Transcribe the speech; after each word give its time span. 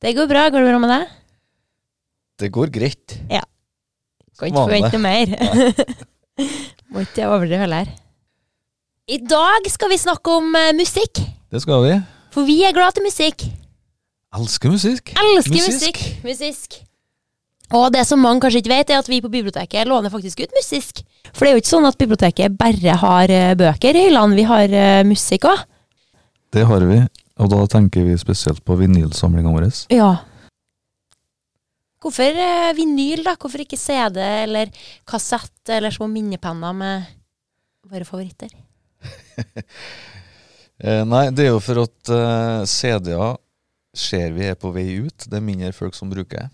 det 0.00 0.14
går 0.16 0.28
bra. 0.30 0.48
Går 0.48 0.64
det 0.64 0.70
bra 0.70 0.82
med 0.82 0.92
deg? 0.94 1.16
Det 2.40 2.50
går 2.54 2.72
greit. 2.72 3.16
Ja. 3.30 3.42
Kan 4.40 4.48
ikke 4.48 4.64
forvente 4.64 5.00
mer. 5.02 5.34
Må 6.90 7.04
ikke 7.04 7.28
overdrive 7.28 7.64
heller. 7.66 7.90
I 9.10 9.18
dag 9.20 9.66
skal 9.68 9.90
vi 9.92 9.98
snakke 10.00 10.36
om 10.38 10.54
eh, 10.56 10.72
musikk. 10.78 11.20
Det 11.50 11.60
skal 11.62 11.82
vi. 11.84 11.96
For 12.32 12.46
vi 12.46 12.60
er 12.64 12.72
glad 12.76 12.94
til 12.96 13.04
musikk. 13.04 13.44
Elsker 14.38 14.70
musikk. 14.70 15.12
Elsker 15.18 15.56
musikk. 15.58 16.00
Musikk. 16.24 16.78
Og 17.74 17.90
det 17.94 18.02
som 18.06 18.22
mange 18.22 18.42
kanskje 18.42 18.62
ikke 18.62 18.72
vet, 18.72 18.90
er 18.90 19.02
at 19.02 19.08
vi 19.10 19.20
på 19.22 19.30
biblioteket 19.30 19.86
låner 19.86 20.10
faktisk 20.10 20.42
ut 20.42 20.54
musikk. 20.56 21.02
For 21.30 21.44
det 21.44 21.50
er 21.50 21.56
jo 21.58 21.62
ikke 21.62 21.72
sånn 21.74 21.88
at 21.90 21.98
biblioteket 21.98 22.56
bare 22.58 22.96
har 23.02 23.30
eh, 23.34 23.52
bøker 23.58 23.98
i 23.98 24.06
hyllene. 24.08 24.38
Vi 24.38 24.46
har 24.48 24.74
eh, 24.74 25.02
musikk 25.06 25.46
òg. 25.50 25.66
Det 26.50 26.64
har 26.66 26.86
vi, 26.86 26.98
og 27.40 27.48
da 27.52 27.60
tenker 27.72 28.04
vi 28.04 28.18
spesielt 28.20 28.62
på 28.66 28.76
vinylsamlinga 28.80 29.52
vår. 29.54 29.68
Ja. 29.94 30.10
Hvorfor 32.00 32.38
eh, 32.44 32.70
vinyl, 32.76 33.24
da? 33.26 33.34
Hvorfor 33.40 33.64
ikke 33.64 33.78
CD 33.80 34.20
eller 34.20 34.72
kassett 35.08 35.72
eller 35.72 35.92
små 35.92 36.08
minnepenner 36.12 36.76
med 36.76 37.10
våre 37.90 38.08
favoritter? 38.08 38.54
Eh, 40.80 41.02
nei, 41.04 41.26
det 41.36 41.44
er 41.44 41.50
jo 41.50 41.58
for 41.60 41.82
at 41.82 42.08
uh, 42.08 42.62
CD-er 42.64 43.34
ser 43.92 44.30
vi 44.32 44.46
er 44.48 44.54
på 44.56 44.70
vei 44.72 44.86
ut. 45.04 45.26
Det 45.28 45.36
er 45.36 45.42
mindre 45.44 45.74
folk 45.76 45.92
som 45.92 46.08
bruker. 46.08 46.46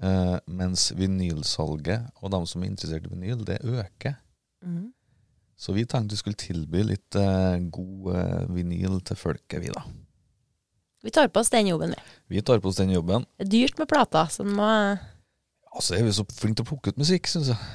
Uh, 0.00 0.38
mens 0.48 0.86
vinylsalget 0.96 2.08
og 2.22 2.32
de 2.32 2.40
som 2.48 2.64
er 2.64 2.70
interessert 2.70 3.04
i 3.04 3.12
vinyl, 3.12 3.42
det 3.44 3.58
øker. 3.60 4.16
Mhm. 4.64 4.86
Så 5.62 5.74
vi 5.76 5.84
tenkte 5.86 6.16
vi 6.16 6.18
skulle 6.18 6.38
tilby 6.40 6.82
litt 6.88 7.14
eh, 7.18 7.60
god 7.70 8.08
eh, 8.18 8.46
vinyl 8.50 8.98
til 9.06 9.18
folket, 9.18 9.60
vi 9.62 9.70
da. 9.70 9.84
Vi 11.02 11.10
tar 11.14 11.28
på 11.30 11.42
oss 11.42 11.52
den 11.54 11.68
jobben, 11.70 11.94
vi. 11.94 12.16
Vi 12.34 12.42
tar 12.42 12.58
på 12.62 12.70
oss 12.70 12.80
den 12.80 12.90
jobben. 12.90 13.26
Det 13.38 13.46
er 13.46 13.52
dyrt 13.52 13.78
med 13.78 13.90
plater, 13.90 14.30
så 14.30 14.46
den 14.46 14.56
må 14.58 14.68
Altså 15.72 15.96
er 15.96 16.02
vi 16.04 16.12
så 16.12 16.24
flinke 16.28 16.58
til 16.58 16.66
å 16.66 16.68
plukke 16.68 16.92
ut 16.92 16.98
musikk, 17.00 17.30
syns 17.30 17.48
jeg. 17.48 17.70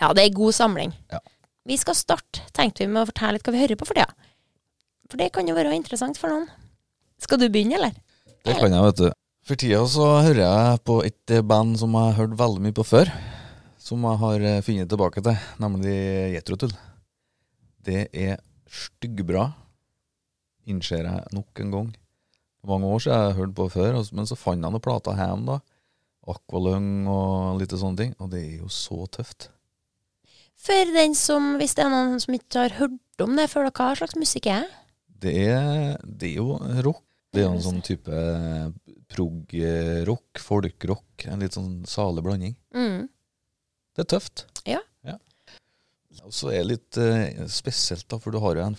Ja, 0.00 0.08
det 0.16 0.24
er 0.24 0.34
god 0.34 0.56
samling. 0.56 0.94
Ja. 1.12 1.20
Vi 1.68 1.76
skal 1.78 1.94
starte, 1.98 2.42
tenkte 2.56 2.82
vi, 2.82 2.88
med 2.90 3.04
å 3.04 3.10
fortelle 3.12 3.36
litt 3.36 3.46
hva 3.46 3.54
vi 3.54 3.60
hører 3.60 3.78
på 3.78 3.86
for 3.86 4.00
tida. 4.00 4.32
For 5.12 5.20
det 5.20 5.30
kan 5.36 5.46
jo 5.46 5.54
være 5.56 5.76
interessant 5.76 6.18
for 6.18 6.32
noen. 6.32 6.48
Skal 7.22 7.38
du 7.38 7.46
begynne, 7.46 7.78
eller? 7.78 7.94
Det 8.46 8.56
kan 8.56 8.72
jeg, 8.72 8.88
vet 8.88 9.04
du. 9.04 9.08
For 9.46 9.60
tida 9.60 9.84
så 9.88 10.10
hører 10.24 10.42
jeg 10.42 10.82
på 10.88 10.98
et 11.04 11.36
eh, 11.36 11.44
band 11.44 11.76
som 11.80 11.94
jeg 11.94 12.10
har 12.10 12.20
hørt 12.22 12.40
veldig 12.40 12.64
mye 12.64 12.76
på 12.80 12.88
før. 12.88 13.12
Som 13.80 14.08
jeg 14.08 14.22
har 14.24 14.50
eh, 14.50 14.60
funnet 14.64 14.90
tilbake 14.90 15.22
til, 15.28 15.48
nemlig 15.62 15.98
Jetrotull. 16.34 16.74
Det 17.88 18.04
er 18.12 18.36
styggbra, 18.68 19.46
innser 20.68 21.06
jeg 21.06 21.32
nok 21.32 21.62
en 21.64 21.72
gang. 21.72 21.90
Mange 22.68 22.90
år 22.92 23.00
siden 23.00 23.16
jeg 23.16 23.30
har 23.30 23.38
hørt 23.38 23.54
på 23.56 23.68
før, 23.72 24.00
men 24.12 24.28
så 24.28 24.36
fant 24.36 24.60
jeg 24.60 24.66
noen 24.66 24.84
plater 24.84 25.16
hjemme, 25.16 25.54
da. 25.54 25.60
Aqualung 26.28 27.06
og 27.08 27.62
litt 27.62 27.72
sånne 27.72 27.96
ting. 28.02 28.10
Og 28.20 28.28
det 28.34 28.42
er 28.42 28.56
jo 28.58 28.68
så 28.72 29.06
tøft. 29.14 29.48
For 30.58 30.92
den 30.92 31.14
som, 31.16 31.54
hvis 31.56 31.76
det 31.78 31.86
er 31.86 31.92
noen 31.94 32.18
som 32.20 32.34
ikke 32.36 32.66
har 32.66 32.76
hørt 32.80 33.24
om 33.24 33.38
det 33.38 33.46
før, 33.48 33.70
hva 33.70 33.92
slags 33.96 34.18
musikk 34.18 34.50
er 34.52 34.66
det? 34.66 34.74
Det 35.18 35.34
er, 35.48 35.96
det 36.04 36.34
er 36.34 36.42
jo 36.42 36.58
rock. 36.84 37.04
Det 37.32 37.42
er 37.44 37.50
en 37.52 37.60
sånn 37.62 37.82
type 37.84 38.18
prog-rock, 39.12 40.40
folk-rock. 40.40 41.26
En 41.28 41.42
litt 41.44 41.56
sånn 41.56 41.82
salig 41.88 42.24
blanding. 42.24 42.54
Mm. 42.76 43.08
Det 43.96 44.04
er 44.04 44.08
tøft. 44.14 44.46
Ja. 44.68 44.80
Og 46.24 46.32
så 46.34 46.50
er 46.50 46.62
det 46.62 46.70
litt 46.70 46.98
eh, 47.00 47.44
spesielt, 47.52 48.06
da, 48.08 48.18
for 48.20 48.32
du 48.34 48.40
har 48.42 48.56
jo 48.56 48.64
en 48.64 48.76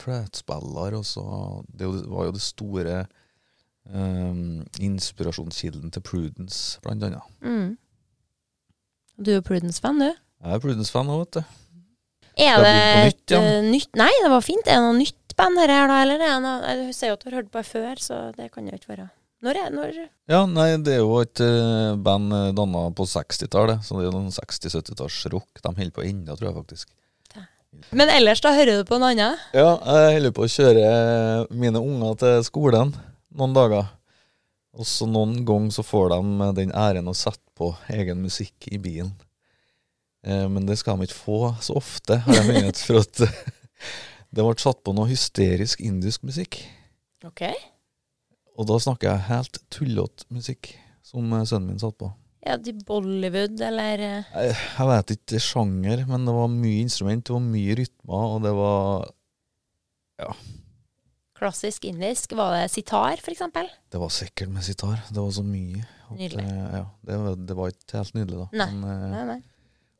så 1.05 1.23
Det 1.69 1.87
var 1.87 2.29
jo 2.29 2.33
det 2.35 2.41
store 2.41 2.95
eh, 3.05 4.41
inspirasjonskilden 4.89 5.93
til 5.93 6.01
Prudence, 6.01 6.79
blant 6.81 7.03
annet. 7.03 7.21
Mm. 7.41 7.77
Du 9.19 9.31
er 9.35 9.41
Prudence-fan, 9.45 9.99
du? 9.99 10.09
Jeg 10.09 10.55
er 10.55 10.63
Prudence-fan 10.63 11.11
òg, 11.11 11.25
vet 11.25 11.39
du. 11.39 11.55
Er 12.39 12.57
Det 12.57 12.65
det 12.65 12.75
et 12.79 13.05
nytt, 13.05 13.31
ja. 13.33 13.39
eh, 13.43 13.63
nytt 13.67 13.97
Nei, 13.99 14.11
det 14.23 14.31
var 14.31 14.43
fint. 14.45 14.67
Er 14.67 14.79
det 14.79 14.85
noe 14.87 14.99
nytt 14.99 15.33
band 15.39 15.59
her, 15.59 15.73
da? 15.91 16.01
Eller 16.03 16.23
er 16.23 16.37
noe, 16.43 16.59
jeg 16.65 16.93
sier 16.95 17.11
jo 17.11 17.17
at 17.17 17.23
du 17.23 17.29
har 17.29 17.41
hørt 17.41 17.49
på 17.51 17.61
det 17.61 17.67
før, 17.69 18.03
så 18.03 18.19
det 18.35 18.51
kan 18.53 18.67
jo 18.67 18.77
ikke 18.77 18.93
være 18.93 19.09
Når 19.43 19.59
er 19.59 19.75
når 19.75 19.99
Ja, 20.27 20.45
nei, 20.47 20.69
det 20.83 20.97
er 20.97 21.03
jo 21.03 21.19
et 21.21 21.39
eh, 21.43 21.95
band 21.95 22.33
uh, 22.35 22.49
danna 22.55 22.87
på 22.95 23.07
60-tallet, 23.07 23.83
så 23.83 23.99
det 23.99 24.07
er 24.07 24.15
noen 24.15 24.33
60-70-tallsrock. 24.35 25.61
De 25.63 25.75
holder 25.75 25.95
på 25.95 26.07
ennå, 26.07 26.35
tror 26.35 26.49
jeg 26.49 26.57
faktisk. 26.61 26.95
Men 27.95 28.09
ellers, 28.11 28.41
da 28.41 28.51
hører 28.53 28.81
du 28.81 28.87
på 28.89 28.97
noe 29.01 29.13
annet? 29.13 29.41
Ja, 29.55 29.77
jeg 29.77 30.17
holder 30.17 30.33
på 30.35 30.45
å 30.45 30.51
kjøre 30.51 30.89
mine 31.53 31.81
unger 31.81 32.17
til 32.21 32.43
skolen 32.47 32.93
noen 33.35 33.55
dager. 33.55 33.87
Og 34.79 34.87
så 34.87 35.07
noen 35.09 35.41
ganger 35.47 35.73
så 35.73 35.85
får 35.85 36.13
de 36.13 36.49
den 36.59 36.73
æren 36.77 37.09
å 37.09 37.17
sette 37.17 37.43
på 37.57 37.71
egen 37.93 38.21
musikk 38.23 38.69
i 38.71 38.79
bilen. 38.81 39.11
Eh, 40.25 40.45
men 40.51 40.67
det 40.67 40.77
skal 40.79 40.99
de 40.99 41.07
ikke 41.07 41.17
få 41.17 41.39
så 41.63 41.77
ofte, 41.79 42.19
har 42.25 42.39
jeg 42.39 42.47
minnet. 42.49 42.81
For 42.85 43.01
at 43.01 43.21
det 44.35 44.45
ble 44.45 44.55
satt 44.61 44.83
på 44.85 44.93
noe 44.95 45.09
hysterisk 45.09 45.81
indisk 45.85 46.25
musikk. 46.27 46.61
Ok. 47.27 47.47
Og 48.59 48.67
da 48.69 48.79
snakker 48.81 49.11
jeg 49.11 49.27
helt 49.29 49.61
tullete 49.73 50.27
musikk, 50.33 50.73
som 51.05 51.25
eh, 51.33 51.45
sønnen 51.47 51.73
min 51.73 51.81
satt 51.81 51.97
på. 51.99 52.11
Ja, 52.45 52.55
de 52.55 52.71
Bollywood, 52.87 53.59
eller 53.61 53.99
eh, 53.99 54.29
Jeg, 54.31 54.53
jeg 54.77 54.87
vet 54.87 55.11
ikke 55.17 55.41
sjanger, 55.43 56.05
men 56.07 56.23
det 56.27 56.35
var 56.37 56.47
mye 56.53 56.85
instrument, 56.85 57.25
det 57.27 57.33
var 57.35 57.43
mye 57.43 57.75
rytmer, 57.81 58.29
og 58.35 58.41
det 58.45 58.53
var 58.55 59.09
Ja. 60.23 60.29
klassisk 61.39 61.85
indisk? 61.87 62.33
Var 62.35 62.55
det 62.55 62.63
sitar, 62.71 63.19
eksempel? 63.31 63.67
Det 63.91 63.99
var 64.01 64.09
sikkert 64.11 64.49
med 64.55 64.63
sitar. 64.67 64.97
Det 65.09 65.19
var 65.19 65.31
så 65.35 65.43
mye. 65.43 65.83
Nydelig. 66.15 66.41
eh, 66.47 66.71
ja, 66.79 66.85
det, 67.05 67.19
var, 67.21 67.35
det 67.51 67.55
var 67.59 67.69
ikke 67.75 67.99
helt 67.99 68.15
nydelig, 68.17 68.39
da. 68.41 68.47
Nei, 68.63 68.69
Men 68.73 68.89
eh, 68.95 69.11
Nei, 69.13 69.25
nei. 69.33 69.39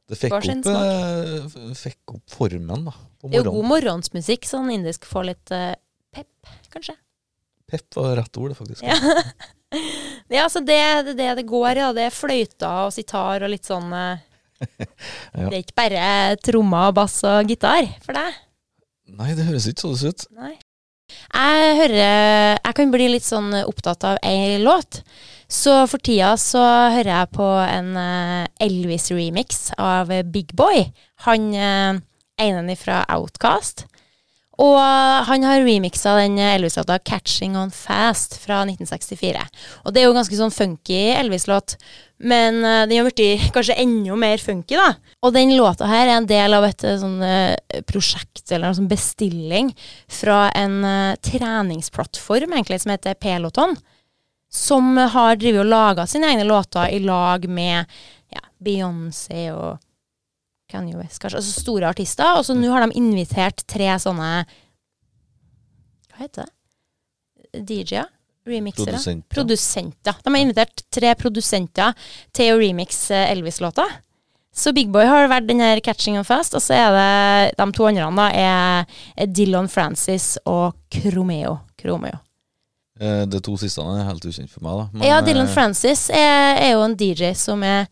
det 0.09 0.17
fikk 0.23 0.33
opp, 0.39 1.59
fikk 1.77 2.15
opp 2.15 2.33
formen, 2.33 2.87
da. 2.89 2.95
På 3.19 3.29
Det 3.29 3.39
er 3.43 3.45
jo 3.45 3.53
god 3.59 3.67
morgensmusikk, 3.75 4.47
sånn 4.47 4.71
indisk 4.73 5.05
får 5.05 5.27
litt 5.33 5.51
uh, 5.53 5.75
pep, 6.15 6.31
kanskje. 6.73 6.95
Pep 7.69 7.99
var 7.99 8.15
rett 8.17 8.39
ord, 8.41 8.55
det, 8.55 8.57
faktisk. 8.63 8.83
Ja. 8.87 8.95
ja, 10.33 10.45
altså 10.45 10.61
det 10.65 10.79
det, 11.09 11.15
det 11.19 11.29
det 11.41 11.47
går 11.49 11.71
i, 11.77 11.83
Ja. 11.83 11.91
Det 11.95 12.07
er 12.07 12.15
fløyta 12.15 12.71
og 12.87 12.93
sitar 12.95 13.45
og 13.45 13.51
litt 13.51 13.69
sånn 13.69 13.93
eh, 13.93 14.25
Ja. 15.39 15.47
Det 15.47 15.53
er 15.53 15.61
ikke 15.61 15.77
bare 15.77 16.05
trommer, 16.43 16.93
bass 16.95 17.21
og 17.27 17.47
gitar 17.49 17.87
for 18.03 18.17
deg? 18.17 18.39
Nei, 19.19 19.33
det 19.37 19.45
høres 19.47 19.65
ikke 19.69 19.87
sånn 19.87 20.11
ut. 20.11 20.25
Nei. 20.37 20.55
Jeg 21.09 21.77
hører 21.79 22.59
Jeg 22.59 22.75
kan 22.77 22.91
bli 22.93 23.07
litt 23.15 23.25
sånn 23.25 23.53
opptatt 23.63 24.05
av 24.05 24.19
ei 24.25 24.59
låt. 24.61 25.01
Så 25.49 25.73
for 25.89 25.97
tida 26.05 26.35
så 26.37 26.61
hører 26.93 27.09
jeg 27.09 27.31
på 27.33 27.47
en 27.63 27.95
eh, 27.97 28.43
Elvis-remix 28.61 29.71
av 29.81 30.11
Big 30.29 30.53
Boy. 30.53 30.83
Han 31.25 31.47
uh, 31.55 31.97
ene 32.39 32.75
fra 32.77 33.01
Outcast. 33.15 33.87
Og 34.59 34.75
han 35.29 35.45
har 35.47 35.61
remixa 35.63 36.17
den 36.19 36.35
Elvis-låta 36.37 36.99
'Catching 36.99 37.55
On 37.57 37.71
Fast' 37.71 38.35
fra 38.43 38.65
1964. 38.65 39.45
Og 39.85 39.93
det 39.93 40.01
er 40.01 40.09
jo 40.09 40.15
ganske 40.17 40.35
sånn 40.35 40.51
funky 40.51 41.13
Elvis-låt, 41.15 41.77
men 42.19 42.59
eh, 42.65 42.85
den 42.89 42.99
har 42.99 43.07
blitt 43.07 43.53
kanskje 43.55 43.77
enda 43.79 44.17
mer 44.19 44.37
funky, 44.43 44.75
da. 44.75 44.91
Og 45.23 45.33
den 45.33 45.55
låta 45.55 45.87
her 45.87 46.07
er 46.07 46.17
en 46.17 46.27
del 46.27 46.57
av 46.57 46.67
et 46.67 46.83
eh, 46.83 46.99
sånn 46.99 47.23
eh, 47.23 47.55
prosjekt, 47.87 48.51
eller 48.51 48.67
en 48.67 48.79
sånn 48.81 48.91
bestilling, 48.91 49.71
fra 50.11 50.49
en 50.51 50.83
treningsplattform 51.23 52.51
egentlig, 52.51 52.81
som 52.83 52.91
heter 52.91 53.15
Peloton. 53.15 53.77
Som 54.51 54.97
har 54.97 55.37
drevet 55.37 55.61
og 55.63 55.71
laga 55.71 56.07
sine 56.09 56.33
egne 56.33 56.43
låter 56.49 56.89
i 56.91 56.99
lag 56.99 57.45
med 57.47 57.85
ja, 58.33 58.41
Beyoncé 58.59 59.51
og 59.53 59.77
Kanye 60.69 60.95
West, 60.99 61.19
kanskje. 61.21 61.39
Altså 61.41 61.61
store 61.63 61.89
artister. 61.89 62.37
Og 62.39 62.45
så 62.47 62.55
nå 62.57 62.69
har 62.73 62.85
de 62.85 62.97
invitert 62.99 63.65
tre 63.69 63.89
sånne 64.01 64.31
Hva 66.09 66.23
heter 66.23 66.45
det? 66.45 67.63
DJ-er? 67.65 68.09
Remixere? 68.49 68.85
Produsenter. 68.93 69.33
Produsenter. 69.35 70.19
De 70.23 70.33
har 70.33 70.41
invitert 70.41 70.83
tre 70.93 71.11
produsenter 71.17 71.97
til 72.35 72.53
å 72.53 72.61
remixe 72.61 73.17
Elvis-låta. 73.29 73.85
Så 74.55 74.73
Big 74.73 74.89
Boy 74.91 75.05
har 75.05 75.29
vært 75.29 75.47
den 75.47 75.61
her 75.61 75.79
Catching 75.85 76.17
on 76.19 76.25
Fast, 76.25 76.55
og 76.57 76.63
så 76.65 76.73
er 76.75 76.95
det 76.95 77.57
de 77.59 77.67
to 77.77 77.85
andre 77.87 78.07
da, 78.17 78.25
er, 78.33 78.97
er 79.15 79.29
Dylan 79.29 79.69
Francis 79.71 80.33
og 80.49 80.73
Cromeo. 80.93 81.59
Cromeo. 81.79 82.17
Eh, 82.99 83.25
De 83.29 83.39
to 83.45 83.55
siste 83.61 83.81
er 83.85 84.07
helt 84.09 84.25
ukjent 84.25 84.51
for 84.51 84.65
meg, 84.65 84.81
da. 84.81 84.87
Men, 84.93 85.07
ja, 85.07 85.21
Dylan 85.23 85.47
eh, 85.47 85.53
Francis 85.53 86.07
er, 86.09 86.57
er 86.65 86.73
jo 86.73 86.81
en 86.83 86.97
DJ 86.99 87.31
som 87.37 87.63
er 87.63 87.85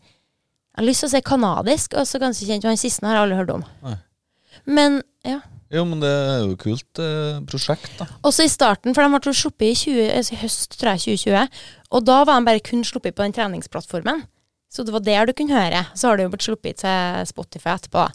Jeg 0.78 0.84
har 0.84 0.86
lyst 0.92 1.02
til 1.02 1.08
å 1.08 1.10
si 1.10 1.20
kanadisk, 1.26 1.94
og 1.98 2.06
så 2.06 2.20
ganske 2.22 2.46
kjent. 2.46 2.66
Han 2.70 2.76
siste 2.78 3.02
har 3.02 3.16
jeg 3.16 3.22
aldri 3.24 3.38
hørt 3.40 3.48
om. 3.50 3.62
Nei. 3.82 3.96
Men 4.70 5.00
ja. 5.26 5.40
Jo, 5.74 5.82
men 5.84 5.98
det 5.98 6.12
er 6.12 6.36
jo 6.44 6.52
et 6.54 6.60
kult 6.62 7.00
eh, 7.02 7.40
prosjekt, 7.50 7.90
da. 7.98 8.06
Også 8.30 8.46
i 8.46 8.52
starten, 8.52 8.94
for 8.94 9.02
de 9.02 9.18
ble 9.18 9.34
sluppet 9.34 9.72
i 9.72 9.74
20, 9.74 9.98
altså 10.20 10.38
høst, 10.38 10.76
tror 10.78 10.94
jeg, 10.94 11.18
2020. 11.18 11.58
Og 11.98 12.06
da 12.06 12.20
var 12.22 12.38
de 12.38 12.46
bare 12.46 12.62
kun 12.62 12.86
sluppet 12.86 13.16
på 13.18 13.26
den 13.26 13.34
treningsplattformen. 13.34 14.22
Så 14.70 14.86
det 14.86 14.94
var 14.94 15.02
der 15.02 15.26
du 15.26 15.34
kunne 15.34 15.58
høre. 15.58 15.82
Så 15.98 16.06
har 16.06 16.16
det 16.20 16.28
jo 16.28 16.32
blitt 16.36 16.46
sluppet 16.46 16.78
til 16.84 17.26
Spotify 17.32 17.74
etterpå. 17.74 18.06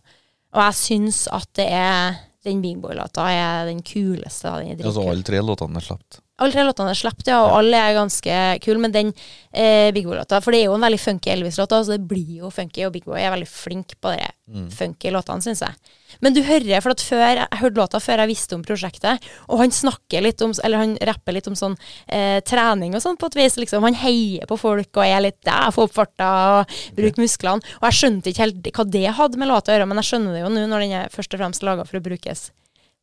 Og 0.56 0.64
jeg 0.64 0.80
syns 0.80 1.26
at 1.36 1.52
det 1.60 1.68
er 1.68 2.16
den 2.48 2.64
Big 2.64 2.80
Boy-låta 2.80 3.28
er 3.28 3.68
den 3.68 3.84
kuleste. 3.84 4.56
Den 4.64 4.80
er 4.80 4.88
Altså 4.88 5.04
alle 5.04 5.28
tre 5.28 5.44
låtene 5.44 5.84
er 5.84 5.92
sluppet. 5.92 6.24
Alle 6.42 6.50
tre 6.50 6.64
låtene 6.66 6.90
er 6.90 6.98
sluppet, 6.98 7.28
ja, 7.30 7.44
og 7.46 7.60
alle 7.60 7.78
er 7.78 7.94
ganske 7.94 8.38
kule. 8.64 8.80
Men 8.82 8.92
den 8.92 9.12
eh, 9.54 9.92
Big 9.94 10.08
Boy-låta 10.10 10.40
For 10.42 10.50
det 10.52 10.64
er 10.64 10.72
jo 10.72 10.74
en 10.80 10.82
veldig 10.82 10.98
funky 11.00 11.30
Elvis-låt, 11.30 11.76
så 11.86 11.94
det 11.94 12.08
blir 12.10 12.40
jo 12.42 12.50
funky. 12.50 12.88
Og 12.88 12.94
Big 12.96 13.06
Boy 13.06 13.20
er 13.22 13.36
veldig 13.36 13.50
flink 13.50 13.98
på 14.02 14.16
de 14.16 14.24
Mm. 14.44 14.66
funky 14.76 15.08
låtene, 15.08 15.40
syns 15.40 15.62
jeg. 15.64 15.72
Men 16.20 16.34
du 16.36 16.42
hører, 16.44 16.82
for 16.84 16.92
at 16.92 17.00
før 17.00 17.22
jeg 17.24 17.60
hørte 17.62 17.80
låta 17.80 18.02
før 18.04 18.20
jeg 18.20 18.28
visste 18.34 18.58
om 18.58 18.62
prosjektet, 18.62 19.24
og 19.48 19.62
han 19.62 19.72
snakker 19.72 20.22
litt 20.22 20.42
om 20.44 20.52
Eller 20.66 20.78
han 20.82 20.98
rapper 21.00 21.32
litt 21.32 21.48
om 21.48 21.56
sånn 21.56 21.78
eh, 22.10 22.42
trening 22.42 22.94
og 22.94 23.02
sånn, 23.02 23.16
på 23.18 23.30
et 23.32 23.38
vis. 23.40 23.56
liksom. 23.56 23.82
Han 23.88 23.96
heier 23.96 24.44
på 24.46 24.58
folk 24.60 24.98
og 25.00 25.06
er 25.06 25.22
litt 25.24 25.40
ja, 25.48 25.70
få 25.72 25.86
opp 25.88 25.94
farta 25.96 26.60
og 26.60 26.76
bruk 26.98 27.16
musklene. 27.24 27.64
Og 27.80 27.88
jeg 27.88 28.00
skjønte 28.02 28.34
ikke 28.34 28.44
helt 28.44 28.68
hva 28.76 28.86
det 28.92 29.06
hadde 29.16 29.40
med 29.40 29.48
låta 29.48 29.72
å 29.72 29.78
gjøre, 29.78 29.88
men 29.88 30.02
jeg 30.04 30.10
skjønner 30.12 30.34
det 30.36 30.44
jo 30.44 30.52
nå 30.52 30.68
når 30.68 30.80
den 30.84 30.98
er 31.00 31.16
først 31.16 31.34
og 31.34 31.40
fremst 31.40 31.64
laga 31.64 31.88
for 31.88 32.02
å 32.02 32.04
brukes 32.04 32.50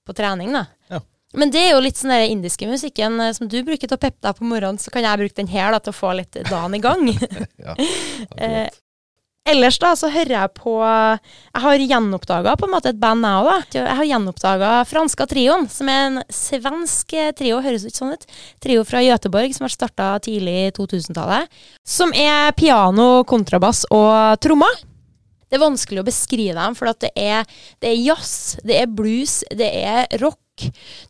på 0.05 0.13
trening, 0.21 0.53
da. 0.53 0.67
Men 1.39 1.53
det 1.55 1.61
er 1.63 1.73
jo 1.77 1.83
litt 1.85 1.99
sånn 2.01 2.11
der 2.11 2.27
indiske 2.27 2.67
musikken 2.67 3.21
eh, 3.23 3.33
som 3.37 3.49
du 3.51 3.61
bruker 3.63 3.87
til 3.87 3.97
å 3.97 4.03
peppe 4.03 4.19
deg 4.27 4.39
på 4.39 4.47
morgenen, 4.51 4.81
så 4.83 4.91
kan 4.91 5.05
jeg 5.07 5.21
bruke 5.21 5.39
den 5.39 5.51
her 5.53 5.71
da, 5.75 5.79
til 5.83 5.93
å 5.95 5.99
få 6.01 6.13
litt 6.19 6.41
dagen 6.51 6.75
i 6.75 6.83
gang. 6.83 7.11
Ja, 7.67 7.75
Eh, 8.41 8.69
ellers 9.51 9.79
da, 9.83 9.93
så 9.99 10.11
hører 10.13 10.33
jeg 10.33 10.51
på 10.57 10.73
Jeg 10.81 11.63
har 11.65 11.83
gjenoppdaga 11.83 12.53
på 12.59 12.67
en 12.67 12.73
måte 12.73 12.91
et 12.93 12.99
band, 13.01 13.25
jeg 13.25 13.41
òg, 13.41 13.49
da. 13.49 13.79
Jeg 13.79 13.97
har 14.01 14.09
gjenoppdaga 14.11 14.73
Franska 14.89 15.27
Trioen, 15.31 15.67
som 15.73 15.89
er 15.93 16.03
en 16.09 16.21
svensk 16.35 17.15
trio, 17.39 17.63
høres 17.65 17.87
ikke 17.89 18.01
sånn 18.03 18.15
ut. 18.15 18.27
Trio 18.63 18.85
fra 18.89 19.03
Göteborg 19.05 19.55
som 19.57 19.67
ble 19.67 19.73
starta 19.75 20.13
tidlig 20.25 20.73
2000-tallet. 20.79 21.51
Som 21.87 22.15
er 22.17 22.53
piano, 22.59 23.25
kontrabass 23.29 23.87
og 23.91 24.41
trommer. 24.45 24.83
Det 25.51 25.59
er 25.59 25.65
vanskelig 25.65 26.03
å 26.03 26.07
beskrive 26.07 26.55
dem, 26.55 26.77
for 26.79 26.93
at 26.93 27.01
det 27.03 27.11
er, 27.19 27.49
det 27.83 27.91
er 27.91 27.99
jazz, 27.99 28.61
det 28.63 28.79
er 28.79 28.87
blues, 28.87 29.41
det 29.51 29.67
er 29.83 30.07
rock. 30.23 30.39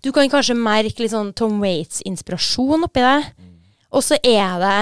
Du 0.00 0.08
kan 0.16 0.31
kanskje 0.32 0.56
merke 0.56 1.02
litt 1.02 1.12
sånn 1.12 1.34
Tom 1.37 1.60
Waits-inspirasjon 1.60 2.87
oppi 2.88 3.04
det. 3.04 3.46
Og 3.92 4.04
så 4.06 4.16
er 4.25 4.58
det 4.62 4.75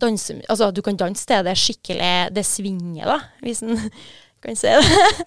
danse... 0.00 0.38
Altså, 0.48 0.70
du 0.72 0.80
kan 0.84 0.96
danse 0.96 1.26
til 1.28 1.44
det 1.44 1.56
skikkelig 1.58 2.12
Det 2.32 2.44
svinger, 2.46 3.08
da, 3.10 3.18
hvis 3.44 3.62
en 3.66 3.76
kan 4.42 4.56
si 4.58 4.70
det. 4.70 4.82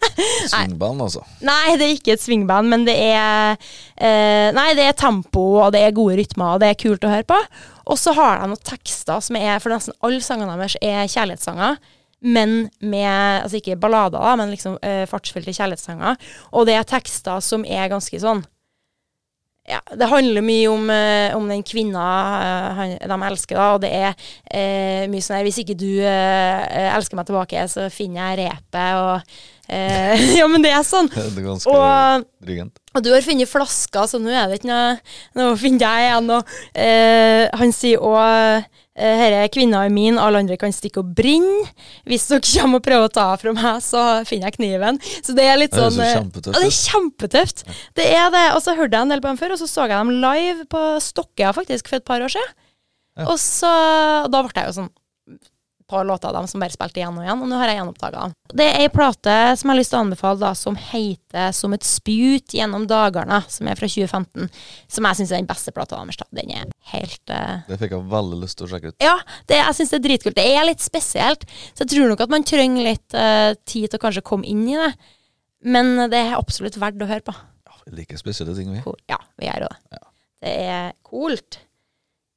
Svingband, 0.51 1.03
altså. 1.05 1.21
Nei, 1.45 1.75
det 1.79 1.85
er 1.87 1.93
ikke 1.95 2.15
et 2.15 2.23
svingband, 2.23 2.71
men 2.71 2.87
det 2.87 2.95
er 2.99 3.53
eh, 3.55 4.49
Nei, 4.55 4.69
det 4.75 4.89
er 4.89 4.97
tempo, 4.99 5.45
og 5.61 5.71
det 5.75 5.85
er 5.85 5.95
gode 5.95 6.17
rytmer, 6.19 6.55
og 6.55 6.63
det 6.63 6.71
er 6.71 6.81
kult 6.81 7.05
å 7.05 7.13
høre 7.13 7.27
på. 7.29 7.37
Og 7.85 7.99
så 8.01 8.15
har 8.17 8.41
de 8.41 8.49
noen 8.49 8.65
tekster 8.65 9.21
som 9.21 9.37
er 9.37 9.61
For 9.61 9.71
nesten 9.71 9.95
alle 10.03 10.23
sangene 10.25 10.57
deres 10.57 10.79
er 10.81 11.05
kjærlighetssanger. 11.05 11.77
Men 12.21 12.69
med 12.79 13.43
Altså 13.43 13.59
ikke 13.59 13.77
ballader, 13.79 14.19
da, 14.19 14.35
men 14.39 14.53
liksom 14.53 14.77
eh, 14.81 15.03
fartsfylte 15.09 15.53
kjærlighetssanger. 15.53 16.19
Og 16.53 16.67
det 16.67 16.77
er 16.77 16.87
tekster 16.89 17.43
som 17.43 17.65
er 17.67 17.91
ganske 17.91 18.19
sånn 18.21 18.43
ja, 19.65 19.79
Det 19.97 20.05
handler 20.09 20.45
mye 20.45 20.67
om, 20.69 20.89
eh, 20.93 21.35
om 21.35 21.47
den 21.49 21.63
kvinna 21.65 22.05
eh, 22.77 22.95
de 23.01 23.17
elsker, 23.29 23.57
da, 23.57 23.69
og 23.73 23.81
det 23.81 23.91
er 23.97 24.11
eh, 24.45 25.05
mye 25.09 25.25
sånn 25.25 25.39
her 25.39 25.47
Hvis 25.47 25.63
ikke 25.63 25.77
du 25.79 25.89
eh, 26.05 26.93
elsker 26.93 27.17
meg 27.17 27.29
tilbake, 27.29 27.65
så 27.71 27.89
finner 27.93 28.35
jeg 28.35 28.45
repet, 28.45 28.99
og 29.01 29.54
eh, 29.69 30.23
Ja, 30.39 30.47
men 30.51 30.63
det 30.65 30.71
er 30.75 30.85
sånn. 30.85 31.09
Det 31.13 31.25
er 31.25 31.43
ganske 31.45 31.71
Og 31.73 32.25
dryggent. 32.45 32.79
og 32.95 33.03
du 33.03 33.11
har 33.13 33.25
funnet 33.25 33.49
flasker, 33.51 34.07
så 34.11 34.19
nå 34.21 34.31
er 34.31 34.47
det 34.51 34.61
ikke 34.61 34.71
noe 34.71 34.95
Nå 35.35 35.51
finner 35.61 35.85
jeg 35.85 36.09
igjen. 36.09 36.33
Og 36.37 36.55
eh, 36.85 37.43
han 37.59 37.73
sier 37.75 38.01
òg 38.03 38.19
eh, 38.23 38.71
Herre 38.95 39.41
er 39.43 39.49
kvinna 39.51 39.81
er 39.83 39.91
min, 39.91 40.15
alle 40.21 40.39
andre 40.39 40.55
kan 40.55 40.71
stikke 40.71 41.01
og 41.01 41.09
brenne. 41.17 41.65
Hvis 42.07 42.29
dere 42.29 42.39
kommer 42.47 42.79
og 42.79 42.85
prøver 42.85 43.09
å 43.09 43.11
ta 43.11 43.25
fra 43.41 43.51
meg, 43.57 43.81
så 43.83 44.03
finner 44.29 44.47
jeg 44.47 44.55
kniven. 44.61 45.01
Så 45.19 45.35
det 45.35 45.47
er 45.51 45.59
litt 45.59 45.73
Det 45.75 45.81
er 45.83 45.89
sånn 45.89 45.97
så 45.99 46.05
eh, 46.05 46.13
kjempetøft 46.15 46.55
ja, 46.55 46.61
det 46.61 46.69
er 46.69 46.77
kjempetøft. 46.79 47.65
Det 47.99 48.05
er 48.21 48.29
det. 48.37 48.45
Og 48.55 48.61
så 48.63 48.75
hørte 48.77 48.95
jeg 48.95 49.01
en 49.09 49.11
del 49.15 49.23
på 49.25 49.33
dem 49.33 49.41
før, 49.41 49.55
og 49.57 49.59
så 49.59 49.67
så 49.67 49.89
jeg 49.89 49.97
dem 49.97 50.13
live 50.23 50.63
på 50.71 50.83
Stokkøya 51.03 51.51
faktisk 51.57 51.91
for 51.91 51.99
et 51.99 52.07
par 52.07 52.23
år 52.23 52.31
siden. 52.37 52.53
Ja. 53.19 53.27
Og 53.31 53.35
så 53.39 53.69
da 54.31 54.41
ble 54.43 54.51
jeg 54.55 54.71
jo 54.71 54.77
sånn 54.79 54.93
på 55.89 56.03
låter 56.03 56.27
av 56.27 56.33
dem 56.33 56.47
som 56.49 56.61
bare 56.63 56.73
spilte 56.73 56.99
igjen 56.99 57.17
og 57.17 57.25
igjen, 57.25 57.41
og 57.43 57.49
nå 57.49 57.57
har 57.59 57.69
jeg 57.69 57.77
gjenoppdaga. 57.79 58.23
Det 58.57 58.65
er 58.65 58.79
ei 58.81 58.91
plate 58.93 59.35
som 59.59 59.69
jeg 59.69 59.73
har 59.73 59.79
lyst 59.79 59.93
til 59.93 59.99
å 59.99 60.03
anbefale, 60.05 60.39
da, 60.41 60.51
som 60.57 60.77
heter 60.79 61.51
Som 61.53 61.75
et 61.75 61.85
spjut 61.85 62.55
gjennom 62.55 62.85
dagarna, 62.89 63.41
som 63.51 63.67
er 63.67 63.77
fra 63.77 63.89
2015. 63.91 64.47
Som 64.91 65.07
jeg 65.09 65.19
syns 65.19 65.33
er 65.33 65.41
den 65.41 65.49
beste 65.49 65.73
plata 65.75 65.99
deres. 65.99 66.21
Den 66.33 66.53
er 66.55 66.69
helt 66.93 67.33
uh... 67.33 67.65
Det 67.67 67.77
fikk 67.81 67.97
jeg 67.97 68.07
veldig 68.13 68.39
lyst 68.41 68.57
til 68.59 68.67
å 68.67 68.71
sjekke 68.71 68.93
ut. 68.93 68.97
Ja, 69.03 69.17
det, 69.49 69.59
jeg 69.59 69.77
syns 69.77 69.93
det 69.93 69.99
er 69.99 70.05
dritkult. 70.07 70.37
Det 70.39 70.47
er 70.55 70.67
litt 70.69 70.85
spesielt, 70.85 71.45
så 71.73 71.83
jeg 71.83 71.91
tror 71.93 72.09
nok 72.13 72.25
at 72.25 72.33
man 72.33 72.47
trenger 72.47 72.89
litt 72.89 73.17
uh, 73.17 73.51
tid 73.67 73.89
til 73.89 73.99
å 73.99 74.05
kanskje 74.07 74.25
komme 74.25 74.47
inn 74.49 74.63
i 74.71 74.79
det. 74.79 74.91
Men 75.65 75.95
det 76.13 76.21
er 76.21 76.37
absolutt 76.39 76.79
verdt 76.81 77.03
å 77.03 77.09
høre 77.09 77.25
på. 77.25 77.35
Ja, 77.67 77.77
vi 77.85 77.99
liker 77.99 78.21
spesielle 78.21 78.55
ting, 78.57 78.73
vi. 78.73 78.81
Cool. 78.85 78.97
Ja, 79.11 79.19
vi 79.37 79.49
gjør 79.49 79.67
jo 79.67 79.71
det. 79.73 79.99
Ja. 79.99 80.05
Det 80.45 80.57
er 80.69 80.91
kult. 81.05 81.59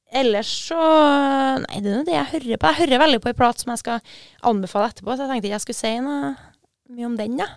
Ellers 0.09 0.49
så 0.65 0.77
Nei, 1.67 1.81
det 1.85 1.91
er 1.91 1.97
jo 1.99 2.05
det 2.07 2.15
jeg 2.15 2.29
hører 2.31 2.57
på. 2.57 2.69
Jeg 2.71 2.79
hører 2.81 3.01
veldig 3.03 3.19
på 3.21 3.29
ei 3.29 3.37
plat 3.37 3.61
som 3.61 3.73
jeg 3.73 3.81
skal 3.83 3.99
anbefale 4.49 4.89
etterpå, 4.89 5.13
så 5.13 5.25
jeg 5.25 5.31
tenkte 5.35 5.51
jeg 5.51 5.63
skulle 5.63 5.77
si 5.77 5.91
noe 6.01 6.31
mye 6.89 7.05
om 7.05 7.17
den, 7.19 7.37
ja. 7.37 7.49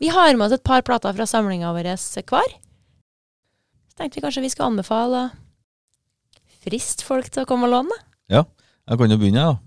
Vi 0.00 0.12
har 0.14 0.36
med 0.36 0.46
oss 0.46 0.54
et 0.54 0.64
par 0.64 0.84
plater 0.86 1.16
fra 1.16 1.26
samlinga 1.26 1.72
vår 1.74 1.90
hver. 1.90 2.52
Så 3.90 3.98
tenkte 3.98 4.20
vi 4.20 4.24
kanskje 4.24 4.44
vi 4.46 4.52
skal 4.52 4.70
anbefale 4.70 5.24
å 5.26 5.32
friste 6.62 7.04
folk 7.04 7.32
til 7.32 7.42
å 7.42 7.48
komme 7.50 7.66
og 7.66 7.74
låne. 7.74 7.98
Ja, 8.30 8.44
Jeg 8.90 8.98
kan 8.98 9.10
jo 9.12 9.18
begynne, 9.18 9.42
jeg, 9.42 9.50
da. 9.50 9.58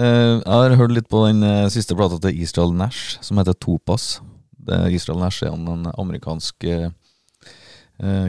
Eh, 0.00 0.34
jeg 0.42 0.50
har 0.50 0.76
hørt 0.78 0.94
litt 0.94 1.08
på 1.10 1.24
den 1.26 1.42
eh, 1.46 1.70
siste 1.72 1.96
plata 1.98 2.18
til 2.22 2.42
Israel 2.42 2.74
Nash, 2.74 3.18
som 3.22 3.38
heter 3.38 3.54
Topas. 3.54 4.20
Israel 4.90 5.18
Nash 5.22 5.42
er 5.42 5.54
en, 5.54 5.66
en 5.66 5.88
amerikansk 5.98 6.66
eh, 6.68 6.90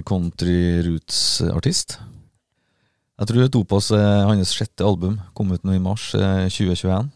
country 0.08 0.82
roots-artist. 0.84 2.00
Jeg 3.22 3.30
tror 3.30 3.50
Topas 3.54 3.92
er 3.94 4.24
hans 4.26 4.52
sjette 4.58 4.82
album, 4.82 5.20
kom 5.38 5.52
ut 5.54 5.62
nå 5.62 5.76
i 5.78 5.82
mars 5.84 6.08
eh, 6.18 6.48
2021. 6.50 7.12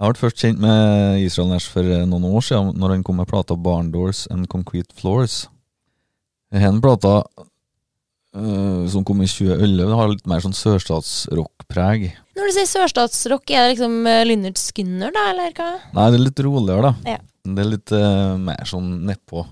Jeg 0.00 0.08
ble 0.14 0.18
først 0.22 0.40
kjent 0.40 0.62
med 0.62 1.20
Israel 1.20 1.50
Nash 1.50 1.68
for 1.68 1.84
eh, 1.84 2.06
noen 2.08 2.24
år 2.30 2.46
siden, 2.46 2.70
når 2.80 2.94
han 2.94 3.02
kom 3.04 3.20
med 3.20 3.28
plata 3.28 3.52
Barn 3.52 3.90
Doors 3.92 4.24
and 4.32 4.48
Concrete 4.48 4.96
Floors. 4.96 5.50
Denne 6.48 6.80
plata 6.80 7.12
eh, 8.32 8.88
som 8.88 9.04
kom 9.04 9.20
i 9.20 9.28
2011, 9.28 9.92
har 10.00 10.08
litt 10.14 10.32
mer 10.32 10.40
sånn 10.40 10.56
sørstatsrock-preg. 10.56 12.08
Når 12.32 12.48
du 12.48 12.56
sier 12.56 12.72
sørstatsrock, 12.72 13.44
er 13.52 13.66
det 13.68 13.74
liksom 13.74 14.00
Lynnert 14.30 14.64
Skinner, 14.64 15.12
da, 15.12 15.28
eller 15.34 15.52
hva? 15.60 15.74
Nei, 15.92 16.08
det 16.08 16.22
er 16.22 16.24
litt 16.30 16.46
roligere, 16.48 16.88
da. 16.88 17.18
Ja. 17.18 17.20
Det 17.52 17.66
er 17.66 17.74
litt 17.74 17.92
eh, 18.00 18.32
mer 18.48 18.64
sånn 18.70 18.94
nedpå. 19.12 19.44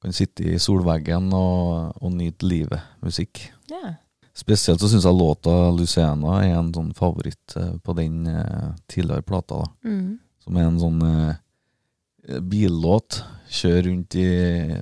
Kan 0.00 0.14
sitte 0.16 0.46
i 0.48 0.58
solveggen 0.60 1.28
og, 1.36 1.96
og 2.00 2.14
nyte 2.16 2.48
livet-musikk. 2.48 3.42
Yeah. 3.68 3.98
Spesielt 4.36 4.80
så 4.80 4.88
syns 4.88 5.04
jeg 5.04 5.16
låta 5.18 5.52
'Luciana' 5.74 6.38
er 6.46 6.56
en 6.56 6.72
sånn 6.72 6.94
favoritt 6.96 7.56
eh, 7.60 7.74
på 7.84 7.92
den 7.98 8.26
eh, 8.30 8.72
tidligere 8.88 9.26
plata. 9.26 9.60
da 9.60 9.90
Mm. 9.90 10.18
Som 10.40 10.56
er 10.56 10.64
en 10.64 10.80
sånn 10.80 11.02
eh, 11.04 12.40
billåt. 12.40 13.22
Kjør 13.50 13.82
rundt 13.88 14.14
i, 14.14 14.28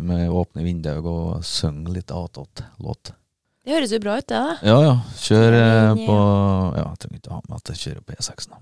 med 0.05 0.29
åpne 0.31 0.63
vinduer 0.63 1.07
og 1.09 1.45
synge 1.45 1.95
litt 1.97 2.13
attåt-låt. 2.13 3.15
Det 3.65 3.75
høres 3.75 3.93
jo 3.93 4.01
bra 4.01 4.19
ut, 4.21 4.27
det, 4.29 4.37
da. 4.37 4.55
Ja, 4.63 4.77
ja. 4.85 4.95
Kjør 5.25 5.57
eh, 5.57 6.07
på 6.07 6.19
Ja, 6.77 6.85
jeg 6.85 7.01
trenger 7.03 7.19
ikke 7.19 7.35
ha 7.35 7.41
med 7.49 7.57
at 7.59 7.73
jeg 7.73 7.81
kjører 7.83 8.05
på 8.05 8.15
E6 8.21 8.51
nå. 8.53 8.61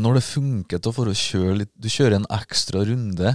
Når 0.00 0.14
det 0.16 0.24
funker 0.24 0.80
til 0.80 0.94
få 0.96 1.04
å 1.10 1.12
kjøre 1.12 1.56
litt 1.58 1.72
Du 1.76 1.90
kjører 1.92 2.14
en 2.16 2.30
ekstra 2.32 2.86
runde 2.88 3.34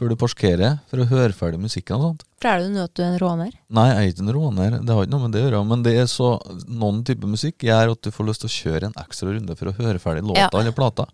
før 0.00 0.14
du 0.14 0.16
parkerer, 0.16 0.78
for 0.88 1.02
å 1.04 1.06
høre 1.10 1.36
ferdig 1.36 1.60
musikken 1.60 1.98
og 1.98 2.02
sånt. 2.06 2.22
Forteller 2.40 2.64
du 2.70 2.74
nå 2.78 2.84
at 2.88 2.94
du 2.96 3.02
er 3.04 3.10
en 3.12 3.18
råner? 3.20 3.52
Nei, 3.76 3.84
jeg 3.90 4.00
er 4.00 4.12
ikke 4.14 4.24
en 4.24 4.32
råner, 4.38 4.78
det 4.80 4.96
har 4.96 5.04
ikke 5.04 5.12
noe 5.12 5.26
med 5.26 5.34
det 5.36 5.42
å 5.42 5.44
gjøre. 5.50 5.60
Men 5.74 5.82
det 5.84 5.92
er 6.00 6.08
så 6.08 6.30
noen 6.72 7.02
type 7.04 7.28
musikk 7.28 7.66
gjør 7.68 7.92
at 7.92 8.00
du 8.02 8.10
får 8.16 8.30
lyst 8.30 8.46
til 8.46 8.48
å 8.50 8.56
kjøre 8.56 8.88
en 8.88 8.96
ekstra 9.04 9.34
runde 9.36 9.56
for 9.60 9.68
å 9.68 9.76
høre 9.76 10.00
ferdig 10.00 10.24
låta 10.24 10.46
Ja. 10.48 10.50
eller 10.56 10.72
plata. 10.72 11.04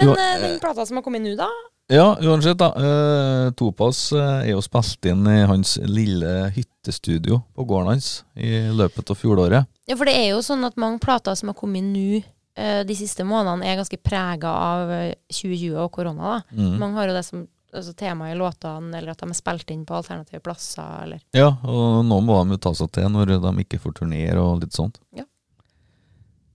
Men 0.00 0.08
Jo, 0.08 0.16
eh, 0.18 0.40
den 0.48 0.58
plata 0.64 0.86
som 0.88 0.96
har 0.98 1.04
kommet 1.06 1.22
nå, 1.22 1.36
da? 1.38 1.48
Ja, 1.92 2.14
uansett, 2.24 2.56
da. 2.56 2.70
eh, 2.80 3.50
Topas 3.60 4.10
eh, 4.16 4.48
er 4.48 4.52
jo 4.54 4.62
spilt 4.64 5.04
inn 5.10 5.26
i 5.28 5.42
hans 5.46 5.76
lille 5.84 6.50
hyttestudio 6.56 7.42
på 7.54 7.66
gården 7.68 7.90
hans 7.92 8.24
i 8.40 8.64
løpet 8.72 9.12
av 9.12 9.18
fjoråret. 9.20 9.66
Ja, 9.86 9.94
for 10.00 10.08
det 10.08 10.14
er 10.16 10.30
jo 10.32 10.40
sånn 10.40 10.64
at 10.64 10.78
mange 10.80 10.98
plater 11.04 11.36
som 11.36 11.52
har 11.52 11.58
kommet 11.58 11.84
nå 11.84 12.22
eh, 12.56 12.82
de 12.88 12.94
siste 12.96 13.22
månedene, 13.28 13.66
er 13.68 13.76
ganske 13.82 14.00
prega 14.02 14.48
av 14.48 14.90
eh, 14.96 15.14
2020 15.28 15.76
og 15.84 15.92
korona. 15.92 16.38
da. 16.40 16.56
Mm. 16.56 16.78
Mange 16.80 16.94
har 17.02 17.08
jo 17.12 17.18
det 17.18 17.24
som 17.28 17.44
altså, 17.74 17.94
tema 17.98 18.30
i 18.30 18.38
låtene, 18.38 18.94
eller 18.98 19.12
at 19.14 19.22
de 19.22 19.28
er 19.30 19.38
spilt 19.38 19.70
inn 19.74 19.84
på 19.88 19.96
alternative 19.98 20.42
plasser, 20.44 20.90
eller 21.04 21.22
Ja, 21.36 21.50
og 21.62 22.04
nå 22.06 22.20
må 22.24 22.40
de 22.42 22.56
jo 22.56 22.62
ta 22.68 22.74
seg 22.78 22.92
til 22.94 23.10
når 23.12 23.36
de 23.36 23.54
ikke 23.64 23.82
får 23.82 23.98
turnere 24.00 24.40
og 24.42 24.62
litt 24.64 24.76
sånt. 24.76 25.00
Ja. 25.16 25.26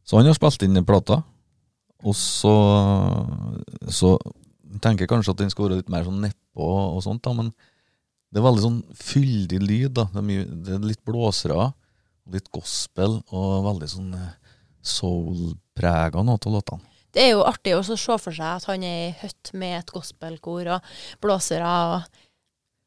Så 0.07 0.17
han 0.17 0.29
har 0.29 0.37
spilt 0.37 0.65
inn 0.65 0.79
plata, 0.87 1.21
og 1.99 2.15
så, 2.15 2.53
så 3.91 4.15
tenker 4.81 5.03
jeg 5.03 5.11
kanskje 5.11 5.35
at 5.35 5.41
den 5.41 5.51
skal 5.51 5.67
være 5.67 5.81
litt 5.81 5.91
mer 5.91 6.07
sånn 6.07 6.21
nedpå 6.23 6.69
og 6.95 7.03
sånt, 7.05 7.21
da, 7.25 7.35
men 7.35 7.51
det 8.29 8.39
er 8.39 8.45
veldig 8.45 8.63
sånn 8.63 8.81
fyldig 8.93 9.59
lyd. 9.63 9.91
da. 9.97 10.05
Det 10.13 10.21
er, 10.21 10.25
mye, 10.25 10.45
det 10.65 10.75
er 10.75 10.85
litt 10.85 11.01
blåsere, 11.07 11.71
litt 12.29 12.49
gospel 12.53 13.19
og 13.33 13.65
veldig 13.65 13.89
sånn 13.89 14.11
eh, 14.17 14.35
soul-prega 14.85 16.21
noe 16.25 16.37
av 16.37 16.53
låtene. 16.53 16.88
Det 17.15 17.25
er 17.25 17.31
jo 17.33 17.45
artig 17.47 17.75
å 17.75 17.83
se 17.83 17.97
for 17.97 18.35
seg 18.35 18.47
at 18.59 18.65
han 18.69 18.85
er 18.85 18.97
i 19.09 19.13
høtt 19.21 19.53
med 19.57 19.79
et 19.79 19.93
gospelkor 19.93 20.75
og 20.75 20.97
blåsere 21.23 21.75
og 21.93 22.25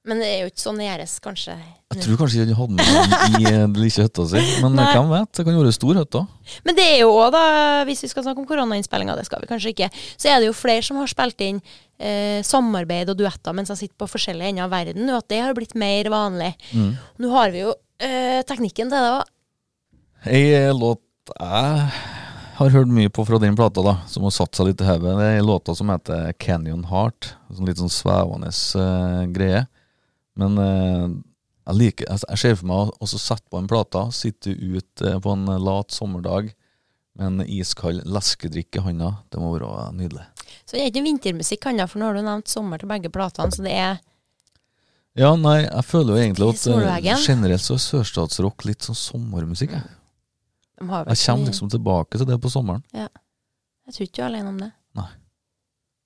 Men 0.02 0.18
det 0.18 0.26
er 0.26 0.40
jo 0.42 0.50
ikke 0.50 0.58
sånn 0.58 0.80
det 0.80 0.86
gjøres, 0.88 1.12
kanskje. 1.22 1.52
Jeg 1.94 2.02
tror 2.02 2.16
kanskje 2.18 2.42
ikke 2.42 2.56
han 2.58 2.58
hadde 2.58 2.74
med 2.74 3.12
den 3.12 3.36
i 3.38 3.44
eh, 3.46 3.58
den 3.60 3.76
lille 3.78 4.02
hytta 4.02 4.24
si, 4.32 4.40
men 4.64 4.74
Nei. 4.74 4.86
hvem 4.96 5.12
vet? 5.12 5.28
Det 5.30 5.44
kan 5.46 5.58
være 5.60 5.74
stor 5.76 6.00
hytte. 6.00 6.22
Men 6.66 6.74
det 6.74 6.86
er 6.88 6.96
jo 7.04 7.12
òg, 7.12 7.28
da, 7.30 7.42
hvis 7.86 8.02
vi 8.02 8.10
skal 8.10 8.24
snakke 8.26 8.42
om 8.42 8.48
koronainnspillinga, 8.48 9.14
det 9.14 9.28
skal 9.28 9.44
vi 9.44 9.50
kanskje 9.52 9.70
ikke, 9.70 9.88
så 10.16 10.32
er 10.32 10.42
det 10.42 10.48
jo 10.48 10.56
flere 10.58 10.82
som 10.82 10.98
har 10.98 11.12
spilt 11.12 11.44
inn 11.46 11.60
eh, 12.02 12.42
samarbeid 12.42 13.12
og 13.14 13.20
duetter 13.20 13.54
mens 13.54 13.70
de 13.70 13.78
sitter 13.78 13.94
på 14.02 14.10
forskjellige 14.10 14.50
ender 14.50 14.66
av 14.66 14.74
verden, 14.74 15.06
og 15.06 15.20
at 15.20 15.28
det 15.30 15.38
har 15.44 15.54
blitt 15.54 15.78
mer 15.78 16.10
vanlig. 16.10 16.50
Mm. 16.74 16.90
Nå 17.22 17.30
har 17.36 17.54
vi 17.54 17.62
jo 17.62 17.76
eh, 18.02 18.42
teknikken 18.48 18.90
til 18.90 19.06
det 19.06 19.14
òg. 19.20 19.30
Ei 20.34 20.44
eh, 20.50 20.72
låt 20.74 21.06
jeg 21.30 22.11
har 22.62 22.74
hørt 22.76 22.92
mye 22.92 23.10
på 23.12 23.24
fra 23.26 23.38
den 23.42 23.56
plata, 23.58 23.82
da, 23.84 23.96
som 24.10 24.24
har 24.26 24.32
satt 24.34 24.56
seg 24.56 24.70
litt 24.70 24.82
i 24.82 24.86
hodet, 24.86 25.16
det 25.18 25.26
er 25.26 25.36
ei 25.38 25.44
låta 25.44 25.74
som 25.78 25.90
heter 25.92 26.32
Canyon 26.42 26.86
Heart. 26.90 27.34
Sånn 27.52 27.68
litt 27.68 27.80
sånn 27.80 27.92
svevende 27.92 28.50
uh, 28.78 29.22
greie. 29.32 29.66
Men 30.38 30.58
uh, 30.58 31.06
jeg 31.68 31.78
liker 31.78 32.08
Jeg 32.08 32.22
jeg 32.24 32.40
ser 32.40 32.58
for 32.58 32.70
meg 32.70 32.92
å 32.96 33.08
sette 33.10 33.44
på 33.52 33.60
en 33.60 33.68
plate, 33.70 34.04
sitte 34.16 34.54
ute 34.54 35.14
uh, 35.14 35.20
på 35.22 35.34
en 35.36 35.46
lat 35.62 35.94
sommerdag 35.94 36.52
med 37.18 37.26
en 37.28 37.46
iskald 37.46 38.06
leskedrikk 38.08 38.80
i 38.80 38.84
handa. 38.86 39.14
Det 39.28 39.40
må 39.42 39.52
være 39.54 39.90
nydelig. 39.96 40.24
Så 40.64 40.76
det 40.76 40.84
er 40.84 40.92
ikke 40.92 41.04
vintermusikk 41.04 41.68
ennå, 41.70 41.86
for 41.90 42.00
nå 42.00 42.08
har 42.08 42.16
du 42.16 42.24
nevnt 42.24 42.50
sommer 42.50 42.80
til 42.80 42.90
begge 42.90 43.12
platene, 43.12 43.52
så 43.52 43.64
det 43.66 43.76
er 43.76 44.00
Ja, 45.18 45.34
nei, 45.36 45.58
jeg 45.66 45.84
føler 45.84 46.16
jo 46.16 46.22
egentlig 46.22 46.52
at 46.54 47.26
generelt 47.26 47.64
så 47.64 47.76
er 47.76 47.84
sørstatsrock 47.84 48.64
litt 48.64 48.86
sånn 48.86 48.96
sommermusikk. 48.96 49.74
Jeg, 49.76 49.98
de 50.82 50.90
har 50.90 51.04
vel 51.06 51.14
jeg 51.14 51.22
kommer 51.28 51.50
liksom 51.52 51.70
tilbake 51.70 52.18
til 52.18 52.26
det 52.26 52.38
på 52.42 52.50
sommeren. 52.50 52.82
Jeg 52.92 53.94
tror 53.94 54.06
ikke 54.06 54.16
du 54.18 54.22
er 54.22 54.30
alene 54.30 54.50
om 54.50 54.58
det. 54.58 54.70
Nei. 54.98 55.10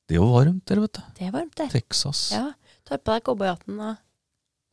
Det 0.06 0.14
er 0.16 0.20
jo 0.20 0.28
varmt 0.30 0.68
der, 0.68 0.82
vet 0.84 0.98
du. 0.98 1.02
Det 1.16 1.26
er 1.26 1.32
varmt, 1.34 1.56
det. 1.58 1.70
Texas. 1.72 2.28
Ja. 2.34 2.50
Tar 2.86 3.00
på 3.02 3.16
deg 3.16 3.24
cowboyhatten 3.26 3.80
og 3.80 3.96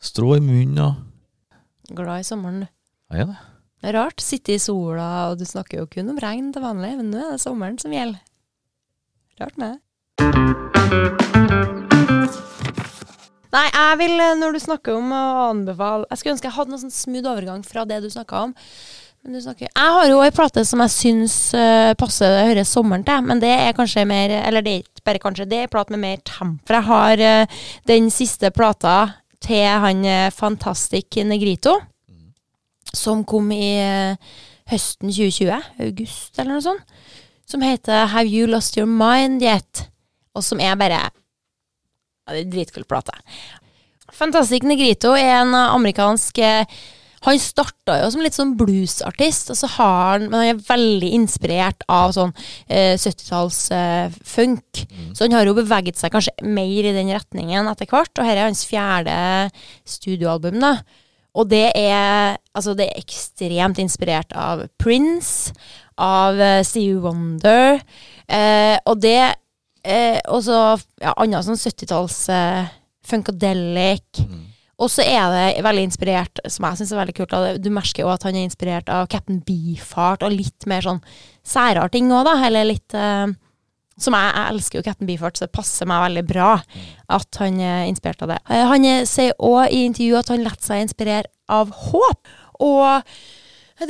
Strå 0.04 0.34
i 0.36 0.42
munnen 0.44 0.82
og 0.84 1.96
glad 1.96 2.26
i 2.26 2.28
sommeren, 2.28 2.66
du. 2.66 2.68
Jeg 3.14 3.24
er 3.24 3.30
det. 3.30 3.38
Det 3.80 3.88
er 3.88 3.96
rart. 3.96 4.20
Sitte 4.24 4.52
i 4.52 4.60
sola, 4.60 5.08
og 5.32 5.40
du 5.40 5.46
snakker 5.48 5.80
jo 5.80 5.88
kun 5.88 6.12
om 6.12 6.20
regn 6.20 6.52
til 6.52 6.64
vanlig, 6.64 6.92
men 7.00 7.12
nå 7.14 7.22
er 7.24 7.32
det 7.38 7.44
sommeren 7.44 7.80
som 7.80 7.96
gjelder. 7.96 8.20
Rart 9.40 9.56
med 9.60 9.78
det. 9.78 9.80
Nei, 13.54 13.68
jeg 13.70 13.98
vil, 14.02 14.16
eh, 14.20 14.36
når 14.40 14.56
du 14.56 14.60
snakker 14.64 14.98
om 14.98 15.12
å 15.14 15.24
anbefale 15.52 16.08
Jeg 16.10 16.20
skulle 16.20 16.34
ønske 16.36 16.48
jeg 16.50 16.56
hadde 16.56 16.74
noen 16.74 16.84
sånn 16.84 16.96
smooth 16.96 17.30
overgang 17.30 17.64
fra 17.68 17.86
det 17.86 18.02
du 18.02 18.10
snakka 18.10 18.48
om. 18.50 18.56
Men 19.24 19.38
du 19.38 19.40
snakker, 19.40 19.70
jeg 19.72 19.92
har 19.96 20.10
jo 20.10 20.18
ei 20.20 20.32
plate 20.36 20.66
som 20.68 20.82
jeg 20.84 20.92
syns 20.92 21.34
uh, 21.56 21.94
passer 21.96 22.28
det 22.28 22.48
høres 22.50 22.72
sommeren 22.76 23.06
til, 23.08 23.22
men 23.24 23.40
det 23.40 23.52
er 23.56 23.76
kanskje 23.76 24.04
mer 24.08 24.34
Eller 24.42 24.64
det 24.66 24.72
er 24.74 24.82
ikke 24.82 25.06
bare 25.08 25.22
kanskje, 25.24 25.46
det 25.48 25.62
er 25.62 25.70
en 25.70 25.72
plate 25.72 25.96
med 25.96 26.02
mer 26.02 26.24
temp. 26.28 26.58
For 26.68 26.76
jeg 26.76 26.88
har 26.90 27.24
uh, 27.24 27.62
den 27.88 28.10
siste 28.12 28.52
plata 28.52 28.98
til 29.44 29.64
han 29.84 30.06
eh, 30.08 30.30
Fantastic 30.32 31.18
Negrito, 31.28 31.74
som 32.96 33.26
kom 33.28 33.50
i 33.52 33.74
høsten 34.72 35.12
2020, 35.12 35.58
august 35.84 36.40
eller 36.40 36.54
noe 36.54 36.64
sånt, 36.64 36.94
som 37.44 37.66
heter 37.66 38.08
Have 38.14 38.32
You 38.32 38.48
Lost 38.48 38.80
Your 38.80 38.88
Mind 38.88 39.44
Yet? 39.44 39.84
Og 40.32 40.48
som 40.48 40.64
er 40.64 40.80
bare 40.80 41.02
ja, 41.02 41.12
Det 42.32 42.46
er 42.46 42.52
dritkul 42.56 42.88
plate. 42.88 43.20
Fantastic 44.16 44.64
Negrito 44.64 45.12
er 45.20 45.42
en 45.42 45.52
amerikansk 45.60 46.40
Han 47.24 47.40
starta 47.40 47.96
jo 48.02 48.10
som 48.12 48.24
litt 48.24 48.36
sånn 48.36 48.56
bluesartist, 48.60 49.52
og 49.54 49.60
så 49.60 49.70
har 49.78 50.00
han 50.14 50.26
Men 50.28 50.40
han 50.42 50.50
er 50.52 50.66
veldig 50.68 51.12
inspirert 51.16 51.86
av 51.92 52.12
sånn 52.16 52.34
eh, 52.68 52.98
70-talls 53.00 53.60
eh, 53.72 54.18
funk. 54.28 54.84
Så 55.16 55.24
han 55.26 55.36
har 55.38 55.48
jo 55.48 55.56
beveget 55.56 56.00
seg 56.00 56.12
kanskje 56.12 56.34
mer 56.44 56.90
i 56.90 56.96
den 56.96 57.14
retningen 57.16 57.70
etter 57.72 57.88
hvert, 57.88 58.12
og 58.18 58.28
her 58.28 58.42
er 58.42 58.50
hans 58.50 58.66
fjerde 58.68 59.16
studioalbum, 59.88 60.60
da. 60.64 60.78
Og 61.34 61.48
det 61.50 61.72
er 61.74 62.38
Altså, 62.54 62.76
det 62.78 62.86
er 62.86 63.00
ekstremt 63.02 63.80
inspirert 63.82 64.36
av 64.38 64.68
Prince, 64.78 65.56
av 65.98 66.38
eh, 66.38 66.62
Stevie 66.62 67.00
Wonder, 67.02 67.80
eh, 68.30 68.78
og 68.86 69.00
det 69.02 69.34
eh, 69.84 70.20
Og 70.30 70.44
så 70.46 70.60
ja, 71.02 71.16
annet 71.18 71.48
sånn 71.48 71.58
70-talls 71.58 72.20
eh, 72.30 72.68
Funkadelic. 73.04 74.22
Og 74.84 74.92
så 74.92 75.06
er 75.06 75.30
det 75.32 75.64
veldig 75.64 75.86
inspirert, 75.88 76.42
som 76.52 76.68
jeg 76.68 76.82
syns 76.82 76.92
er 76.92 77.00
veldig 77.00 77.16
kult, 77.16 77.36
du 77.64 77.70
merker 77.74 78.04
jo 78.04 78.12
at 78.12 78.26
han 78.28 78.36
er 78.36 78.48
inspirert 78.48 78.90
av 78.92 79.08
Captain 79.12 79.40
Beefheart, 79.48 80.26
og 80.26 80.36
litt 80.36 80.68
mer 80.70 80.84
sånn 80.86 81.00
særere 81.48 81.88
ting 81.94 82.12
òg, 82.12 82.26
da. 82.28 82.36
Eller 82.48 82.68
litt 82.68 82.96
uh, 82.98 83.32
Som 83.94 84.18
jeg, 84.18 84.32
jeg 84.34 84.50
elsker 84.56 84.80
jo 84.80 84.86
Captain 84.88 85.08
Beefheart, 85.08 85.38
så 85.38 85.46
det 85.46 85.56
passer 85.56 85.88
meg 85.88 86.02
veldig 86.08 86.26
bra 86.28 86.50
at 87.14 87.40
han 87.40 87.60
er 87.62 87.86
inspirert 87.86 88.26
av 88.26 88.34
det. 88.34 88.40
Eh, 88.50 88.66
Han 88.72 88.88
er, 88.90 89.06
sier 89.06 89.36
òg 89.38 89.70
i 89.70 89.84
intervjuet 89.86 90.24
at 90.24 90.34
han 90.34 90.44
lar 90.44 90.58
seg 90.66 90.82
inspirere 90.88 91.30
av 91.54 91.70
håp. 91.92 92.32
Og 92.66 93.14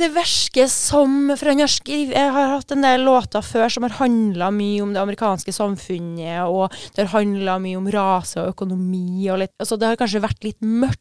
det 0.00 0.10
virker 0.14 0.68
som 0.70 1.32
For 1.36 1.50
han 1.50 1.62
har, 1.62 1.70
skriv, 1.70 2.12
jeg 2.14 2.34
har 2.36 2.52
hatt 2.54 2.74
en 2.74 2.84
del 2.84 3.06
låter 3.06 3.44
før 3.44 3.72
som 3.72 3.86
har 3.86 3.96
handla 4.00 4.50
mye 4.54 4.82
om 4.84 4.92
det 4.94 5.02
amerikanske 5.02 5.54
samfunnet, 5.54 6.44
og 6.48 6.74
det 6.94 7.04
har 7.04 7.16
handla 7.18 7.58
mye 7.62 7.80
om 7.80 7.90
rase 7.92 8.40
og 8.42 8.54
økonomi 8.54 9.26
og 9.30 9.42
litt 9.44 9.54
Altså, 9.60 9.78
det 9.80 9.90
har 9.90 10.00
kanskje 10.00 10.24
vært 10.24 10.46
litt 10.46 10.60
mørkt. 10.64 11.00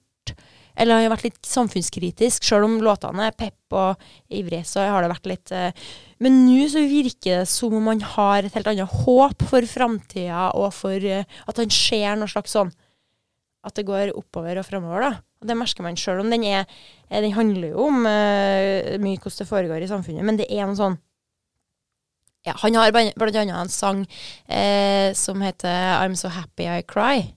Eller 0.73 1.03
har 1.03 1.11
vært 1.13 1.27
litt 1.27 1.45
samfunnskritisk. 1.45 2.45
Selv 2.47 2.65
om 2.65 2.79
låtene 2.81 3.27
er 3.29 3.35
pepp 3.37 3.75
og 3.77 4.07
ivrig, 4.33 4.63
så 4.65 4.87
har 4.89 5.05
det 5.05 5.11
vært 5.11 5.29
litt 5.29 5.53
eh, 5.53 5.83
Men 6.23 6.39
nå 6.47 6.65
så 6.71 6.81
virker 6.89 7.43
det 7.43 7.51
som 7.51 7.75
om 7.77 7.91
han 7.91 8.01
har 8.15 8.47
et 8.47 8.57
helt 8.57 8.71
annet 8.71 8.95
håp 9.03 9.45
for 9.51 9.69
framtida, 9.69 10.49
og 10.57 10.73
for 10.73 10.97
eh, 10.97 11.27
at 11.45 11.61
han 11.61 11.73
ser 11.73 12.17
noe 12.17 12.31
slags 12.31 12.55
sånn 12.57 12.73
At 13.63 13.77
det 13.77 13.85
går 13.87 14.15
oppover 14.17 14.59
og 14.59 14.67
framover, 14.67 15.05
da. 15.05 15.13
Og 15.43 15.49
det 15.49 15.59
merker 15.59 15.83
man 15.83 15.99
sjøl 15.99 16.23
om 16.23 16.31
den 16.31 16.45
er 16.47 16.63
eh, 16.63 17.19
Den 17.19 17.35
handler 17.35 17.73
jo 17.75 17.89
om 17.89 18.05
uh, 18.07 18.95
mye 19.03 19.19
hvordan 19.19 19.41
det 19.41 19.49
foregår 19.49 19.83
i 19.83 19.91
samfunnet, 19.91 20.23
men 20.23 20.39
det 20.39 20.47
er 20.47 20.63
noe 20.63 20.79
sånn 20.79 20.95
ja, 22.47 22.55
Han 22.63 22.79
har 22.79 22.91
blant 22.95 23.39
annet 23.39 23.55
en 23.55 23.71
sang 23.71 24.03
eh, 24.47 25.11
som 25.15 25.43
heter 25.43 25.99
I'm 25.99 26.15
So 26.19 26.31
Happy 26.31 26.67
I 26.67 26.81
Cry. 26.83 27.29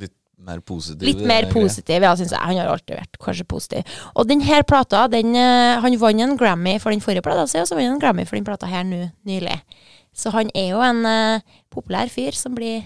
Litt 0.00 0.14
mer 0.40 0.62
positiv. 0.64 1.04
Litt 1.04 1.20
mer 1.28 1.48
positiv, 1.52 2.06
ja, 2.06 2.14
syns 2.16 2.32
jeg. 2.32 2.40
Han 2.40 2.56
har 2.56 2.70
alltid 2.72 2.96
vært 2.96 3.18
kanskje 3.20 3.44
positiv. 3.48 3.98
Og 4.14 4.30
denne 4.30 4.62
plata, 4.64 5.02
den, 5.12 5.36
han 5.36 5.98
vant 6.00 6.24
en 6.24 6.38
Grammy 6.40 6.78
for 6.80 6.94
den 6.94 7.04
forrige 7.04 7.26
plata 7.26 7.44
si, 7.44 7.60
og 7.60 7.68
så 7.68 7.76
vant 7.76 7.90
han 7.90 7.98
en 7.98 8.00
Grammy 8.00 8.24
for 8.24 8.40
den 8.40 8.48
plata 8.48 8.70
her 8.70 8.86
nå 8.88 9.02
nylig. 9.28 9.58
Så 10.16 10.32
han 10.32 10.48
er 10.56 10.72
jo 10.72 10.80
en 10.88 11.04
populær 11.68 12.08
fyr 12.08 12.32
som 12.32 12.56
blir 12.56 12.80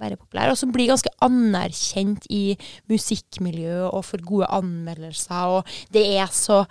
bare 0.00 0.16
populær, 0.18 0.50
og 0.52 0.58
som 0.58 0.72
blir 0.74 0.88
ganske 0.90 1.12
anerkjent 1.22 2.24
i 2.32 2.56
musikkmiljøet 2.90 3.90
og 3.92 4.02
for 4.08 4.24
gode 4.26 4.48
anmeldelser, 4.56 5.58
og 5.60 5.74
det 5.94 6.06
er 6.18 6.32
så, 6.34 6.62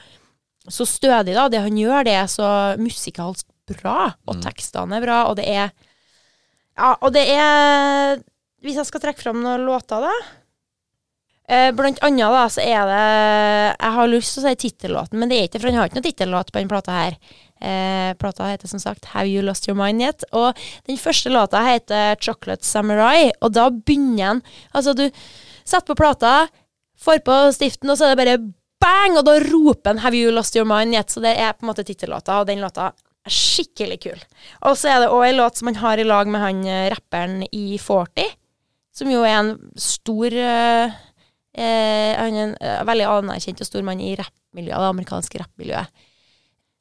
så 0.68 0.88
stødig, 0.90 1.38
da. 1.38 1.48
Det 1.54 1.62
han 1.62 1.78
gjør, 1.80 2.04
det 2.10 2.18
er 2.18 2.28
så 2.32 2.50
musikalsk 2.82 3.48
bra, 3.70 4.16
og 4.26 4.36
Mm. 4.40 4.42
tekstene 4.48 4.98
er 4.98 5.06
bra, 5.06 5.22
og 5.30 5.38
det 5.38 5.48
er 5.48 5.70
Ja, 6.80 6.96
og 7.02 7.14
det 7.14 7.28
er 7.30 8.18
Hvis 8.64 8.76
jeg 8.76 8.86
skal 8.88 9.02
trekke 9.04 9.22
fram 9.22 9.42
noen 9.44 9.66
låter, 9.68 10.02
da 10.02 10.12
Eh, 11.50 11.72
blant 11.74 11.98
annet 12.06 12.30
da, 12.30 12.44
så 12.46 12.62
er 12.62 12.86
det 12.86 13.78
Jeg 13.82 13.94
har 13.96 14.08
lyst 14.12 14.36
til 14.36 14.44
å 14.44 14.50
si 14.50 14.56
tittellåten, 14.70 15.18
men 15.18 15.30
det 15.32 15.38
er 15.40 15.48
ikke, 15.48 15.60
for 15.60 15.72
han 15.72 15.80
har 15.80 15.88
ikke 15.90 15.98
noen 15.98 16.06
tittellåt 16.06 16.52
på 16.52 16.60
denne 16.60 16.70
plata 16.70 16.92
her. 16.94 17.16
Eh, 17.60 18.14
plata 18.16 18.48
heter 18.48 18.72
som 18.72 18.80
sagt 18.80 19.12
Have 19.14 19.28
You 19.28 19.44
Lost 19.44 19.68
Your 19.68 19.78
Mind 19.80 20.02
Yet? 20.04 20.24
Og 20.32 20.58
den 20.88 21.00
første 21.00 21.32
låta 21.34 21.64
heter 21.66 22.16
Chocolate 22.22 22.66
Samurai, 22.66 23.32
og 23.42 23.54
da 23.58 23.68
begynner 23.70 24.26
han 24.26 24.42
Altså, 24.74 24.94
du 24.96 25.10
setter 25.64 25.92
på 25.92 26.00
plata, 26.00 26.48
får 27.00 27.20
på 27.26 27.42
stiften, 27.56 27.92
og 27.92 28.00
så 28.00 28.08
er 28.08 28.16
det 28.16 28.22
bare 28.24 28.40
bang, 28.80 29.18
og 29.20 29.28
da 29.28 29.36
roper 29.44 29.94
han 29.94 30.02
Have 30.06 30.18
You 30.18 30.32
Lost 30.32 30.56
Your 30.56 30.68
Mind 30.70 30.96
Yet? 30.96 31.12
Så 31.12 31.24
det 31.24 31.36
er 31.36 31.54
på 31.54 31.66
en 31.66 31.72
måte 31.74 31.86
tittellåta, 31.88 32.40
og 32.40 32.48
den 32.48 32.64
låta 32.64 32.94
er 33.28 33.36
skikkelig 33.36 34.00
kul. 34.08 34.24
Og 34.68 34.80
så 34.80 34.94
er 34.94 35.04
det 35.04 35.12
òg 35.12 35.28
en 35.28 35.42
låt 35.42 35.60
som 35.60 35.72
han 35.72 35.82
har 35.84 36.00
i 36.00 36.08
lag 36.08 36.32
med 36.32 36.42
han 36.42 36.64
eh, 36.66 36.88
rapperen 36.96 37.44
i 37.52 37.78
40, 37.78 38.34
som 38.96 39.12
jo 39.12 39.22
er 39.28 39.36
en 39.36 39.54
stor 39.80 40.34
eh, 40.34 40.98
Eh, 41.60 42.14
han 42.16 42.36
er 42.36 42.44
en 42.44 42.54
eh, 42.62 42.82
veldig 42.86 43.08
anerkjent 43.10 43.64
og 43.64 43.68
stor 43.68 43.84
mann 43.86 44.02
i 44.04 44.14
rappmiljøet, 44.18 44.80
det 44.80 44.92
amerikanske 44.94 45.42
rappmiljøet. 45.42 46.06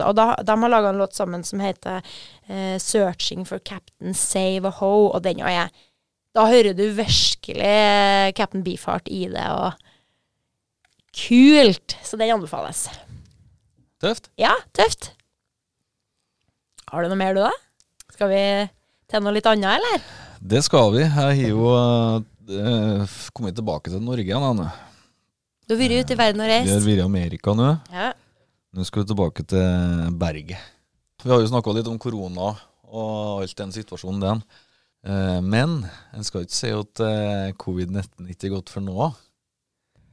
Og 0.07 0.15
da, 0.19 0.31
de 0.43 0.55
har 0.63 0.71
laga 0.73 0.93
en 0.93 1.01
låt 1.01 1.17
sammen 1.17 1.45
som 1.45 1.61
heter 1.61 2.03
eh, 2.49 2.77
'Searching 2.79 3.45
for 3.49 3.59
Captain 3.59 4.15
Save 4.15 4.69
a 4.69 4.73
Ho', 4.81 5.11
og 5.15 5.23
den 5.23 5.41
er 5.41 5.71
Da 6.35 6.47
hører 6.47 6.75
du 6.77 6.85
virkelig 6.95 7.65
eh, 7.65 8.33
Captain 8.33 8.63
Beefheart 8.63 9.09
i 9.09 9.27
det, 9.29 9.47
og 9.51 9.73
kult! 11.17 11.97
Så 12.05 12.17
den 12.17 12.31
anbefales. 12.31 12.89
Tøft. 14.01 14.31
Ja, 14.39 14.53
tøft. 14.77 15.13
Har 16.93 17.03
du 17.03 17.09
noe 17.11 17.19
mer, 17.19 17.35
du, 17.35 17.43
da? 17.43 17.51
Skal 18.15 18.31
vi 18.31 18.43
til 19.11 19.25
noe 19.25 19.35
litt 19.35 19.49
annet, 19.51 19.81
eller? 19.81 20.05
Det 20.39 20.63
skal 20.65 20.93
vi. 20.95 21.03
Jeg 21.03 21.11
har 21.17 21.33
jo 21.35 21.73
eh, 21.75 23.17
kommet 23.35 23.57
tilbake 23.59 23.91
til 23.91 24.05
Norge 24.05 24.25
igjen. 24.25 24.45
Anne. 24.45 24.71
Du 25.69 25.75
har 25.75 25.83
vært 25.83 26.05
ute 26.07 26.15
i 26.15 26.21
verden 26.21 26.41
og 26.45 26.49
Vi 26.49 26.55
har 26.55 26.65
reist. 26.65 26.87
vært 26.87 27.03
i 27.03 27.05
Amerika 27.05 27.53
nå. 27.57 27.73
Ja. 27.93 28.13
Nå 28.77 28.85
skal 28.85 29.03
vi 29.03 29.09
tilbake 29.09 29.45
til 29.49 30.17
berget. 30.21 30.59
Vi 31.23 31.31
har 31.33 31.41
jo 31.41 31.49
snakka 31.51 31.73
litt 31.75 31.89
om 31.91 31.99
korona 32.01 32.53
og 32.89 33.43
alt 33.43 33.57
den 33.59 33.73
situasjonen 33.75 34.21
den. 34.23 34.43
Eh, 35.09 35.41
Men 35.45 35.81
en 36.15 36.27
skal 36.27 36.45
ikke 36.45 36.57
si 36.59 36.71
at 36.75 37.03
eh, 37.05 37.55
covid-19 37.59 38.29
ikke 38.35 38.49
er 38.51 38.55
godt 38.59 38.73
for 38.73 38.85
nå. 38.85 39.09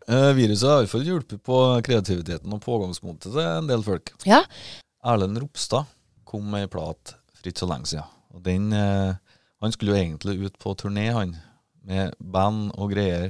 Eh, 0.08 0.32
viruset 0.38 0.70
har 0.70 0.82
iallfall 0.84 1.06
hjulpet 1.08 1.44
på 1.46 1.60
kreativiteten 1.86 2.54
og 2.56 2.64
pågangsmotet 2.64 3.32
til 3.34 3.44
en 3.44 3.70
del 3.70 3.84
folk. 3.86 4.14
Ja. 4.28 4.44
Erlend 5.06 5.42
Ropstad 5.42 5.90
kom 6.26 6.48
med 6.52 6.66
ei 6.66 6.72
plat 6.72 7.16
for 7.36 7.50
ikke 7.50 7.66
så 7.66 7.70
lenge 7.70 7.92
siden. 7.92 8.12
Og 8.36 8.42
den, 8.44 8.72
han 8.76 9.72
skulle 9.72 9.94
jo 9.94 10.00
egentlig 10.02 10.50
ut 10.50 10.58
på 10.60 10.74
turné, 10.76 11.06
han, 11.16 11.38
med 11.88 12.18
band 12.20 12.74
og 12.76 12.90
greier 12.92 13.30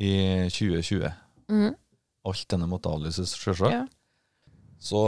i 0.00 0.12
2020. 0.48 1.10
Mm. 1.52 1.74
Alt 2.30 2.46
denne 2.48 2.68
måtte 2.70 2.88
avlyses, 2.88 3.34
sjølsagt. 3.36 3.74
Ja. 3.74 3.82
Så, 4.82 4.98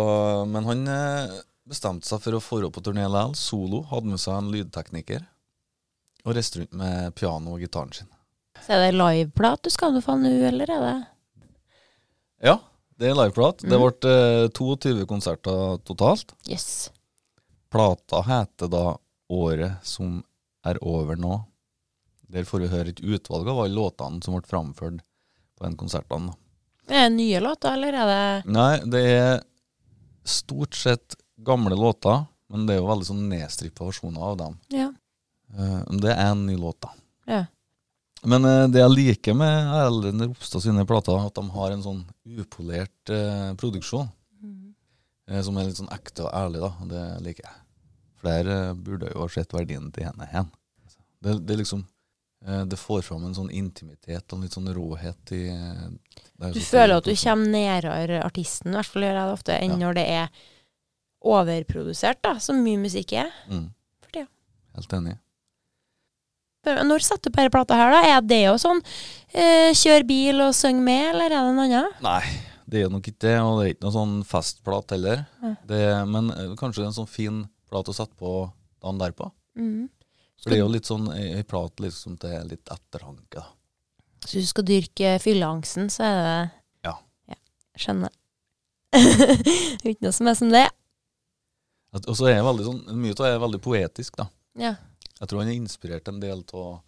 men 0.46 0.64
han 0.68 0.84
eh, 0.88 1.32
bestemte 1.66 2.06
seg 2.06 2.20
for 2.22 2.36
å 2.38 2.60
dra 2.62 2.70
på 2.70 2.82
turné 2.84 3.06
likevel, 3.08 3.34
solo. 3.38 3.80
Hadde 3.90 4.12
med 4.12 4.20
seg 4.22 4.36
en 4.38 4.52
lydtekniker. 4.54 5.24
Og 6.24 6.36
reiste 6.36 6.60
rundt 6.62 6.76
med 6.78 7.14
piano 7.18 7.56
og 7.56 7.60
gitaren 7.64 7.90
sin. 7.92 8.10
Så 8.64 8.76
er 8.76 8.84
det 8.86 8.92
liveplat 8.96 9.64
du 9.66 9.70
skal 9.74 9.98
få 10.04 10.14
nå, 10.20 10.30
eller 10.48 10.70
er 10.70 10.84
det 10.84 10.94
Ja, 12.44 12.58
det 13.00 13.10
er 13.10 13.16
liveplat. 13.18 13.64
Det 13.64 13.74
Mhm. 13.78 13.82
ble 14.00 14.12
eh, 14.44 14.48
22 14.54 15.06
konserter 15.10 15.78
totalt. 15.84 16.32
Yes. 16.48 16.90
Plata 17.70 18.22
heter 18.22 18.68
da 18.70 18.96
'Året 19.30 19.82
som 19.84 20.22
er 20.64 20.78
over 20.82 21.16
nå'. 21.16 21.44
Der 22.30 22.44
får 22.44 22.60
vi 22.60 22.68
høre 22.68 22.88
et 22.88 23.00
utvalg 23.00 23.48
av 23.48 23.58
alle 23.58 23.74
låtene 23.74 24.22
som 24.22 24.34
ble 24.34 24.46
framført 24.46 25.00
på 25.58 25.64
den 25.64 25.76
konserten. 25.76 26.26
da. 26.28 26.34
Er 26.88 27.08
det 27.08 27.16
nye 27.16 27.40
låter, 27.40 27.72
eller 27.72 27.88
er 27.94 28.06
det 28.06 28.46
Nei, 28.46 28.78
det 28.78 29.02
er 29.10 29.42
stort 30.24 30.74
sett 30.74 31.16
gamle 31.44 31.76
låter, 31.76 32.24
men 32.50 32.66
det 32.66 32.76
er 32.76 32.80
jo 32.82 32.88
veldig 32.90 33.06
sånn 33.08 33.24
nedstrippa 33.30 33.86
versjoner 33.88 34.20
av 34.32 34.36
dem. 34.40 34.58
Ja. 34.72 34.90
Eh, 35.54 35.82
Det 36.02 36.12
er 36.12 36.30
en 36.32 36.46
ny 36.46 36.56
låt, 36.56 36.80
da. 36.84 36.90
Ja. 37.26 37.42
Men 38.24 38.44
eh, 38.48 38.66
det 38.72 38.80
jeg 38.80 38.90
liker 38.94 39.34
med 39.36 39.72
Erlend 39.76 40.22
Ropstad 40.28 40.62
sine 40.64 40.84
plater, 40.88 41.12
er 41.18 41.26
at 41.28 41.34
de 41.36 41.44
har 41.50 41.74
en 41.74 41.82
sånn 41.84 42.04
upolert 42.40 43.10
eh, 43.12 43.54
produksjon. 43.60 44.08
eh, 45.28 45.40
som 45.42 45.56
er 45.58 45.64
litt 45.68 45.76
sånn 45.80 45.92
ekte 45.92 46.24
og 46.26 46.32
ærlig, 46.36 46.60
da. 46.64 46.72
Det 46.90 47.04
liker 47.24 47.44
jeg. 47.48 47.60
Flere 48.24 48.56
eh, 48.70 48.74
burde 48.74 49.10
jo 49.12 49.20
ha 49.24 49.28
sett 49.28 49.52
verdien 49.52 49.90
til 49.92 50.04
henne 50.08 50.26
hen. 50.32 50.48
Det, 51.24 51.38
det 51.46 51.54
er 51.54 51.60
liksom 51.64 51.84
Det 52.44 52.76
får 52.76 53.00
fram 53.06 53.22
en 53.24 53.32
sånn 53.36 53.48
intimitet 53.56 54.28
og 54.28 54.36
en 54.36 54.42
litt 54.44 54.52
sånn 54.52 54.68
råhet 54.76 55.30
i 55.32 55.46
eh, 55.48 55.86
det 56.42 56.50
Du 56.52 56.60
føler 56.60 56.98
at 56.98 57.06
du 57.08 57.14
kommer 57.16 57.48
nærmere 57.54 58.18
artisten, 58.26 58.74
i 58.74 58.76
hvert 58.76 58.90
fall 58.92 59.06
gjør 59.06 59.14
jeg 59.16 59.28
det 59.30 59.36
ofte, 59.38 59.56
enn 59.64 59.70
Ja. 59.72 59.78
når 59.86 59.94
det 59.96 60.04
er 60.12 60.28
overprodusert, 61.24 62.20
da, 62.22 62.34
som 62.42 62.58
mye 62.64 62.76
musikk 62.82 63.14
er. 63.16 63.30
Mm, 63.48 63.70
For 64.04 64.10
tida. 64.12 64.26
helt 64.76 64.92
enig. 64.98 65.14
Når 66.64 67.02
setter 67.04 67.28
du 67.28 67.34
på 67.34 67.40
denne 67.42 67.52
plata 67.52 67.76
her, 67.76 67.90
da? 67.92 68.02
Er 68.16 68.20
det 68.24 68.38
jo 68.46 68.54
sånn 68.60 68.80
eh, 69.36 69.72
kjør 69.76 70.04
bil 70.08 70.40
og 70.46 70.54
syng 70.56 70.78
med, 70.84 71.10
eller 71.14 71.26
er 71.32 71.44
det 71.48 71.54
noe 71.56 71.64
annet? 71.68 71.98
Nei, 72.04 72.22
det 72.68 72.84
er 72.86 72.92
nok 72.92 73.08
ikke 73.08 73.20
det, 73.26 73.34
og 73.44 73.58
det 73.60 73.64
er 73.66 73.74
ikke 73.74 73.84
noe 73.88 73.96
sånn 73.98 74.14
festplat 74.28 74.94
heller. 74.96 75.24
Ja. 75.42 75.54
Det, 75.68 75.82
men 76.08 76.30
kanskje 76.60 76.80
det 76.82 76.86
er 76.86 76.92
en 76.92 76.98
sånn 77.00 77.10
fin 77.12 77.42
plat 77.68 77.88
å 77.88 77.96
sette 77.96 78.16
på 78.20 78.32
dagen 78.84 79.00
derpå. 79.00 79.28
Mm. 79.60 79.88
For 80.42 80.52
det 80.52 80.58
er 80.58 80.64
jo 80.64 80.72
litt 80.72 80.88
sånn 80.88 81.06
ei 81.14 81.42
plat 81.48 81.80
liksom 81.80 82.18
til 82.20 82.48
litt 82.50 82.68
ettertanke. 82.72 83.40
da. 83.40 83.46
Så 84.24 84.38
hvis 84.38 84.48
du 84.48 84.52
skal 84.52 84.66
dyrke 84.68 85.18
fylleangsten, 85.20 85.90
så 85.92 86.06
er 86.08 86.16
det 86.20 86.50
Ja. 86.88 86.94
ja 87.28 87.38
Skjønner. 87.76 88.12
Det 88.94 89.84
er 89.84 89.90
ikke 89.94 90.06
noe 90.06 90.16
som 90.16 90.28
er 90.30 90.34
som 90.38 90.50
det. 90.52 90.68
Og 91.94 92.16
så 92.16 92.26
er 92.26 92.36
jeg 92.36 92.46
veldig 92.46 92.64
sånn, 92.66 92.82
mye 92.98 93.14
av 93.14 93.20
det 93.20 93.30
er 93.30 93.42
veldig 93.42 93.60
poetisk, 93.62 94.16
da. 94.18 94.26
Ja. 94.58 94.74
Jeg 95.20 95.30
tror 95.30 95.42
han 95.42 95.50
er 95.50 95.58
inspirert 95.58 96.08
en 96.10 96.20
del 96.22 96.42
av 96.54 96.80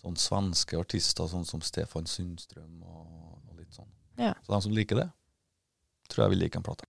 sånn 0.00 0.16
svenske 0.16 0.78
artister, 0.80 1.28
sånn 1.28 1.44
som 1.48 1.60
Stefan 1.64 2.08
Sundstrøm 2.08 2.80
og, 2.80 3.40
og 3.50 3.58
litt 3.60 3.74
sånn. 3.76 3.90
Ja. 4.20 4.32
Så 4.44 4.54
de 4.54 4.62
som 4.64 4.76
liker 4.76 4.96
det, 5.02 5.08
tror 6.08 6.24
jeg 6.26 6.36
vil 6.36 6.42
like 6.46 6.60
en 6.60 6.64
plate. 6.64 6.84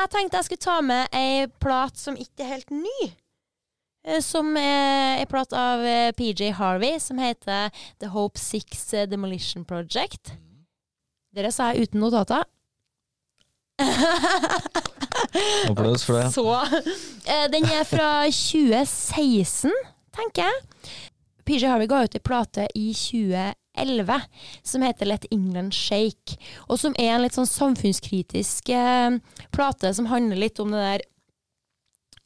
Jeg 0.00 0.10
tenkte 0.14 0.38
jeg 0.40 0.46
skulle 0.48 0.64
ta 0.64 0.76
med 0.84 1.12
ei 1.16 1.46
plat 1.60 1.98
som 2.00 2.16
ikke 2.16 2.44
er 2.44 2.54
helt 2.54 2.70
ny. 2.72 3.10
Eh, 4.06 4.20
Som 4.24 4.54
er 4.56 5.20
ei 5.20 5.26
plat 5.28 5.52
av 5.52 5.82
eh, 5.84 6.12
PJ 6.16 6.54
Harvey, 6.56 6.96
som 7.02 7.18
heter 7.20 7.68
The 8.00 8.08
Hope 8.14 8.40
Six 8.40 8.94
eh, 8.96 9.04
Demolition 9.10 9.66
Project. 9.68 10.32
Dere 11.36 11.52
sa 11.52 11.68
jeg 11.74 11.90
uten 11.90 12.00
notater. 12.00 12.46
Applaus 15.70 16.04
for 16.04 16.16
det. 16.16 16.26
Så 16.32 16.44
eh, 17.28 17.46
Den 17.52 17.64
er 17.68 17.84
fra 17.88 18.10
2016, 18.28 19.70
tenker 20.16 20.48
jeg. 20.48 20.56
PJ 21.44 21.66
Harvey 21.68 21.88
ga 21.90 22.02
ut 22.06 22.16
ei 22.16 22.24
plate 22.24 22.66
i 22.78 22.90
2011 22.96 23.59
som 24.62 24.82
heter 24.82 25.06
Let 25.06 25.26
England 25.30 25.74
Shake, 25.76 26.36
og 26.68 26.80
som 26.80 26.96
er 26.98 27.14
en 27.14 27.24
litt 27.24 27.36
sånn 27.36 27.48
samfunnskritisk 27.48 28.68
eh, 28.74 29.16
plate 29.54 29.94
som 29.94 30.10
handler 30.10 30.40
litt 30.40 30.60
om 30.60 30.74
det 30.74 30.82
der 30.82 31.04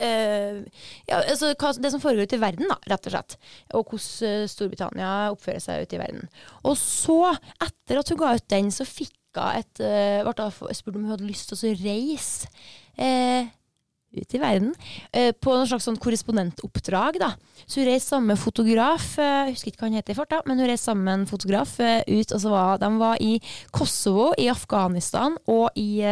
eh, 0.03 0.63
ja, 1.07 1.21
altså, 1.21 1.53
det 1.79 1.93
som 1.93 2.03
foregår 2.03 2.29
ute 2.29 2.39
i 2.39 2.43
verden, 2.43 2.71
da, 2.71 2.79
rett 2.91 3.09
og 3.09 3.15
slett. 3.15 3.37
Og 3.75 3.93
hvordan 3.93 4.31
eh, 4.31 4.47
Storbritannia 4.51 5.13
oppfører 5.35 5.63
seg 5.63 5.85
ute 5.85 5.99
i 5.99 6.03
verden. 6.03 6.31
Og 6.65 6.79
så, 6.81 7.35
etter 7.63 8.01
at 8.01 8.11
hun 8.11 8.21
ga 8.21 8.35
ut 8.39 8.49
den, 8.51 8.73
så 8.75 8.89
fikk 8.89 9.13
hun 9.13 9.21
et 9.35 9.81
uh, 9.83 10.23
Ble 10.23 10.75
spurt 10.79 10.95
om 10.95 11.03
hun 11.03 11.11
hadde 11.11 11.27
lyst 11.27 11.49
til 11.51 11.59
å 11.59 11.73
reise 11.81 12.47
eh, 12.95 13.49
ut 14.15 14.37
i 14.37 14.41
verden 14.43 14.71
eh, 15.13 15.33
på 15.33 15.55
noe 15.55 15.67
slags 15.69 15.87
sånn 15.89 15.99
korrespondentoppdrag. 16.01 17.19
da. 17.23 17.33
Så 17.65 17.81
hun 17.81 17.89
reiste 17.89 18.15
sammen 18.15 18.33
med 18.33 18.41
fotograf, 18.41 19.15
eh, 19.19 19.51
jeg 19.51 19.57
husker 19.57 19.73
ikke 19.73 19.83
hva 19.83 19.91
han 19.91 19.99
het 20.01 20.13
i 20.13 20.19
farta, 20.19 20.41
men 20.47 20.61
hun 20.61 20.71
reiste 20.71 20.91
sammen 20.91 21.09
med 21.09 21.19
en 21.21 21.29
fotograf 21.31 21.77
eh, 21.81 22.01
ut. 22.09 22.33
og 22.33 22.41
så 22.41 22.55
var, 22.55 22.79
De 22.83 22.91
var 23.01 23.21
i 23.21 23.35
Kosovo, 23.75 24.33
i 24.39 24.49
Afghanistan 24.53 25.37
og 25.51 25.71
i 25.77 26.03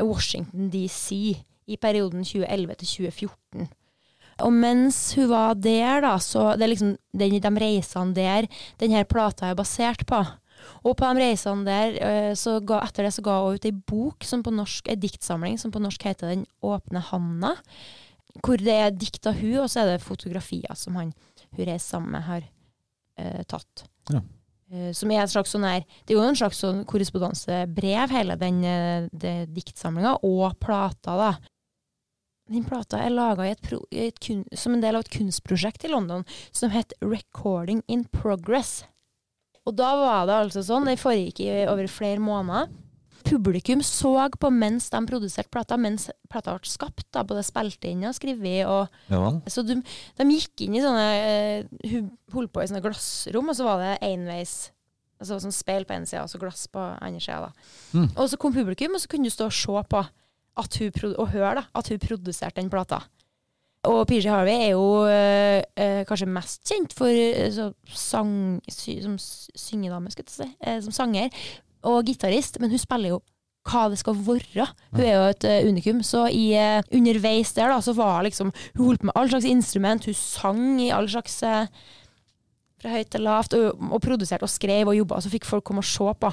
Washington 0.00 0.70
DC 0.72 1.36
i 1.68 1.76
perioden 1.76 2.24
2011 2.24 2.74
til 2.80 2.92
2014. 3.12 3.70
Og 4.42 4.52
mens 4.52 4.98
hun 5.16 5.28
var 5.30 5.54
der, 5.54 6.00
da, 6.04 6.16
så 6.18 6.52
det 6.56 6.66
er 6.66 6.72
liksom 6.72 6.94
den, 7.12 7.36
de 7.42 7.52
reisene 7.60 8.16
der 8.16 8.48
denne 8.80 9.04
plata 9.04 9.50
er 9.50 9.58
basert 9.58 10.06
på. 10.08 10.22
Og 10.82 10.96
på 10.98 11.08
de 11.08 11.24
reisene 11.24 11.66
der, 11.66 11.96
eh, 12.02 12.32
så 12.38 12.58
ga, 12.66 12.80
etter 12.86 13.06
det 13.06 13.14
så 13.16 13.24
ga 13.24 13.38
hun 13.44 13.58
ut 13.58 13.68
ei 13.68 13.72
bok, 13.72 14.24
som 14.26 14.44
på 14.44 14.54
norsk, 14.54 14.90
ei 14.92 14.98
diktsamling 15.00 15.58
som 15.60 15.74
på 15.74 15.82
norsk 15.82 16.08
heter 16.08 16.32
Den 16.32 16.46
åpne 16.62 17.02
handa. 17.10 17.54
Hvor 18.42 18.56
det 18.56 18.74
er 18.74 18.94
dikt 18.96 19.26
av 19.28 19.36
hun, 19.40 19.64
og 19.64 19.70
så 19.70 19.82
er 19.82 19.92
det 19.92 20.04
fotografier 20.04 20.78
som 20.78 20.96
han 20.96 21.12
hun 21.52 21.66
reiser 21.66 21.98
sammen 21.98 22.14
med, 22.14 22.22
har 22.24 22.46
uh, 23.20 23.42
tatt. 23.44 23.84
Ja. 24.08 24.22
Uh, 24.72 24.90
som 24.96 25.10
er 25.12 25.20
et 25.20 25.32
slags 25.32 25.52
sånn 25.52 25.66
her 25.68 25.82
Det 25.84 26.14
er 26.14 26.16
jo 26.16 26.22
en 26.24 26.38
slags 26.38 26.62
sånn 26.62 26.80
korrespondansebrev, 26.88 28.14
hele 28.14 28.38
den 28.40 28.62
eh, 28.64 29.42
diktsamlinga, 29.52 30.14
og 30.24 30.56
plata, 30.64 31.18
da. 31.20 31.32
Den 32.52 32.64
plata 32.66 32.98
er 33.00 33.12
laga 33.12 33.46
som 34.58 34.74
en 34.74 34.82
del 34.82 34.96
av 34.96 35.04
et 35.04 35.12
kunstprosjekt 35.12 35.86
i 35.86 35.92
London 35.92 36.24
som 36.50 36.72
het 36.74 36.92
Recording 37.00 37.82
in 37.88 38.04
Progress. 38.12 38.82
Og 39.68 39.74
da 39.78 39.90
var 39.98 40.24
det 40.26 40.38
altså 40.46 40.62
sånn, 40.66 40.88
det 40.88 40.98
foregikk 41.00 41.44
i 41.44 41.50
over 41.70 41.86
flere 41.90 42.22
måneder. 42.22 42.70
Publikum 43.22 43.82
så 43.86 44.10
på 44.40 44.50
mens 44.50 44.88
de 44.90 45.00
produserte 45.06 45.52
plata, 45.52 45.78
mens 45.78 46.08
plata 46.30 46.56
ble 46.56 46.68
skapt, 46.68 47.06
da, 47.14 47.22
både 47.26 47.44
spilte 47.46 47.90
inn 47.92 48.02
og 48.08 48.16
skrevet. 48.18 48.66
Og, 48.66 48.90
Ja 49.12 49.30
så 49.46 49.62
de, 49.66 49.78
de 50.18 50.26
gikk 50.32 50.64
inn 50.66 50.74
i 50.76 50.82
sånne 50.82 51.06
eh, 51.22 51.90
Hun 51.92 52.10
holdt 52.34 52.52
på 52.52 52.64
i 52.64 52.68
sånne 52.70 52.82
glassrom, 52.82 53.52
og 53.52 53.58
så 53.58 53.68
var 53.68 53.84
det 53.84 53.92
enveis 54.10 54.72
altså 55.22 55.38
sånn 55.38 55.54
speil 55.54 55.86
på 55.86 55.94
ene 55.94 56.08
sida 56.08 56.24
og 56.24 56.32
så 56.32 56.40
glass 56.42 56.66
på 56.66 56.82
andre 56.82 57.22
sida. 57.22 57.52
Mm. 57.94 58.08
Og 58.10 58.26
så 58.26 58.38
kom 58.42 58.54
publikum, 58.56 58.96
og 58.96 59.02
så 59.02 59.10
kunne 59.12 59.30
du 59.30 59.34
stå 59.34 59.46
og 59.46 59.54
se 59.54 59.84
på 59.94 60.02
at 60.62 60.78
hun, 60.82 61.12
og 61.14 61.28
høre 61.32 61.54
da, 61.60 61.66
at 61.78 61.90
hun 61.92 62.00
produserte 62.02 62.58
den 62.58 62.72
plata. 62.72 63.04
Og 63.82 64.06
PJ 64.06 64.28
Harvey 64.30 64.68
er 64.68 64.70
jo 64.76 65.06
øh, 65.10 65.58
øh, 65.58 66.06
kanskje 66.06 66.26
mest 66.30 66.62
kjent 66.68 66.92
for 66.94 67.10
øh, 67.10 67.52
så 67.52 67.72
sang, 67.90 68.62
sy, 68.68 69.00
som 69.02 69.16
syngedame, 69.18 70.10
skal 70.10 70.24
jeg 70.28 70.36
si, 70.36 70.48
eh, 70.66 70.82
som 70.82 70.94
sanger 70.94 71.28
og 71.82 72.04
gitarist, 72.06 72.60
men 72.60 72.70
hun 72.70 72.78
spiller 72.78 73.16
jo 73.16 73.20
hva 73.66 73.88
det 73.90 73.98
skal 74.00 74.18
være. 74.26 74.66
Hun 74.90 75.04
er 75.04 75.12
jo 75.14 75.26
et 75.30 75.44
uh, 75.46 75.68
unikum. 75.68 76.02
Så 76.02 76.26
i, 76.34 76.48
uh, 76.58 76.82
underveis 76.94 77.52
der 77.54 77.70
da, 77.70 77.80
så 77.80 77.94
var 77.94 78.22
liksom 78.26 78.52
Hun 78.76 78.86
holdt 78.86 79.00
på 79.00 79.06
med 79.06 79.16
all 79.16 79.30
slags 79.30 79.46
instrument, 79.46 80.04
hun 80.04 80.14
sang 80.14 80.80
i 80.82 80.90
all 80.90 81.08
slags 81.10 81.42
uh, 81.46 81.66
fra 82.82 82.96
høyt 82.96 83.12
til 83.14 83.22
lavt, 83.22 83.54
og, 83.54 83.78
og 83.92 84.02
produserte 84.02 84.46
og 84.46 84.50
skrev 84.50 84.90
og 84.90 84.96
jobba, 84.96 85.20
så 85.22 85.30
fikk 85.30 85.46
folk 85.46 85.64
komme 85.64 85.82
og 85.82 85.86
se 85.86 86.14
på. 86.20 86.32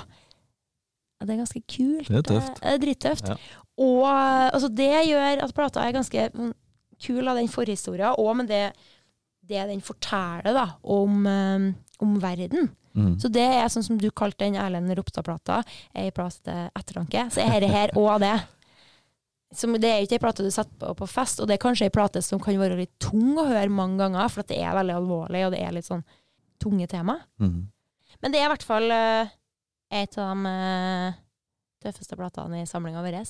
Ja, 1.19 1.25
det 1.25 1.35
er 1.35 1.41
ganske 1.43 1.61
kult. 1.61 2.07
Det 2.07 2.17
er 2.17 2.25
tøft. 2.25 2.61
Det 2.61 2.71
er 2.71 2.81
drittøft. 2.81 3.29
Ja. 3.29 3.35
Og 3.79 4.07
altså, 4.09 4.67
det 4.67 4.89
gjør 5.07 5.43
at 5.45 5.53
plata 5.55 5.83
er 5.85 5.93
ganske 5.95 6.29
mm, 6.33 6.53
kul 7.01 7.27
av 7.27 7.39
den 7.39 7.49
forhistoria, 7.51 8.13
og 8.19 8.35
med 8.39 8.49
det, 8.51 8.65
det 9.49 9.65
den 9.69 9.81
forteller 9.85 10.55
da, 10.55 10.67
om, 10.83 11.25
eh, 11.29 11.71
om 12.03 12.19
verden. 12.21 12.69
Mm. 12.97 13.15
Så 13.21 13.29
det 13.31 13.45
er 13.45 13.67
sånn 13.71 13.85
som 13.85 13.99
du 14.01 14.09
kalte 14.11 14.45
den 14.45 14.57
Erlend 14.59 14.91
Ropstad-plata, 14.97 15.61
ei 15.97 16.09
plass 16.15 16.39
til 16.43 16.69
ettertanke. 16.75 17.27
Så 17.33 17.43
er 17.43 17.59
dette 17.59 17.73
her 17.73 17.93
òg 17.99 18.23
det. 18.23 18.37
Som, 19.55 19.73
det 19.81 19.89
er 19.89 20.03
ikke 20.05 20.19
ei 20.19 20.21
plate 20.21 20.45
du 20.45 20.51
setter 20.53 20.75
på 20.77 20.93
på 20.99 21.07
fest, 21.09 21.39
og 21.41 21.49
det 21.49 21.57
er 21.57 21.63
kanskje 21.63 21.87
ei 21.87 21.93
plate 21.93 22.21
som 22.21 22.41
kan 22.41 22.57
være 22.59 22.77
litt 22.77 22.93
tung 23.01 23.37
å 23.39 23.47
høre 23.49 23.69
mange 23.73 23.97
ganger, 24.03 24.29
for 24.29 24.45
det 24.45 24.59
er 24.61 24.77
veldig 24.77 24.97
alvorlig, 24.99 25.45
og 25.47 25.55
det 25.55 25.61
er 25.65 25.73
litt 25.73 25.87
sånn 25.87 26.05
tunge 26.61 26.85
tema. 26.91 27.17
Mm. 27.41 27.69
Men 28.21 28.33
det 28.33 28.41
er 28.41 28.49
i 28.49 28.51
hvert 28.51 28.67
fall 28.67 28.91
uh, 28.91 29.31
et 29.89 30.17
av 30.19 30.33
de 30.35 30.53
uh, 30.53 31.21
tøffeste 31.81 32.17
platene 32.19 32.61
i 32.61 32.67
samlinga 32.69 33.01
vår. 33.05 33.21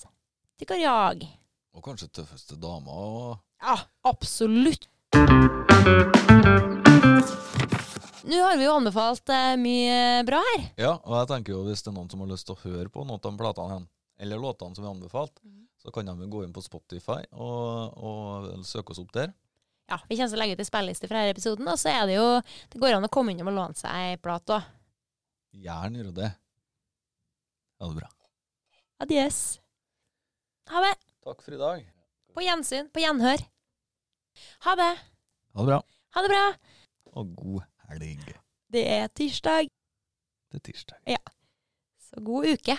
Tykker 0.60 0.82
jeg. 0.82 1.30
Og 1.78 1.86
kanskje 1.86 2.10
tøffeste 2.20 2.58
dama. 2.60 3.38
Ja, 3.60 3.76
absolutt. 4.08 4.88
Nå 8.30 8.38
har 8.46 8.58
vi 8.58 8.66
jo 8.68 8.76
anbefalt 8.78 9.30
eh, 9.34 9.56
mye 9.60 10.24
bra 10.28 10.40
her. 10.52 10.66
Ja, 10.80 10.92
og 11.02 11.16
jeg 11.18 11.30
tenker 11.32 11.56
jo 11.56 11.64
hvis 11.66 11.82
det 11.84 11.90
er 11.92 11.96
noen 11.98 12.10
som 12.12 12.22
har 12.24 12.30
lyst 12.30 12.46
til 12.48 12.56
å 12.56 12.62
høre 12.62 12.92
på 12.94 13.04
noen 13.08 13.20
av 13.26 13.40
platene 13.42 13.74
hen, 13.74 13.88
eller 14.22 14.42
låtene 14.42 14.78
som 14.78 14.84
vi 14.86 14.88
har 14.90 14.96
anbefalt, 14.96 15.42
så 15.82 15.92
kan 15.96 16.08
de 16.08 16.28
gå 16.30 16.44
inn 16.46 16.54
på 16.56 16.64
Spotify 16.64 17.24
og, 17.34 18.00
og 18.00 18.66
søke 18.68 18.94
oss 18.94 19.02
opp 19.02 19.12
der. 19.16 19.34
Ja, 19.90 19.98
Vi 20.06 20.16
kommer 20.20 20.30
til 20.30 20.38
å 20.38 20.42
legge 20.44 20.56
ut 20.56 20.62
en 20.62 20.70
spilleliste 20.70 21.10
fra 21.10 21.24
denne 21.24 21.34
episoden, 21.34 21.68
og 21.72 21.80
så 21.82 21.90
er 21.90 22.04
det 22.06 22.20
jo 22.20 22.26
Det 22.70 22.78
går 22.84 23.00
an 23.00 23.08
å 23.08 23.10
komme 23.10 23.34
innom 23.34 23.50
og 23.50 23.56
låne 23.58 23.80
seg 23.80 23.90
ei 23.90 24.20
plate 24.22 24.60
òg. 24.60 24.68
Gjerne 25.66 26.04
gjøre 26.04 26.14
det. 26.20 26.30
Ha 27.82 27.90
det 27.90 27.98
bra. 27.98 28.12
Adjøs. 29.02 29.40
Ha 30.70 30.84
det. 30.86 30.94
Takk 31.26 31.42
for 31.42 31.58
i 31.58 31.64
dag. 31.64 31.88
På 32.40 32.44
gjensyn. 32.46 32.86
På 32.96 33.02
gjenhør. 33.04 33.42
Ha 34.64 34.74
det. 34.80 34.94
Ha 35.52 35.64
det 35.66 35.68
bra. 35.68 35.80
Ha 36.16 36.22
det 36.24 36.30
bra. 36.32 36.44
Og 37.20 37.34
god 37.36 37.66
helg 37.90 38.30
Det 38.72 38.84
er 38.88 39.08
tirsdag, 39.12 39.68
Det 40.48 40.62
er 40.62 40.64
tirsdag. 40.64 41.02
Ja. 41.08 41.18
så 42.00 42.22
god 42.24 42.48
uke. 42.54 42.78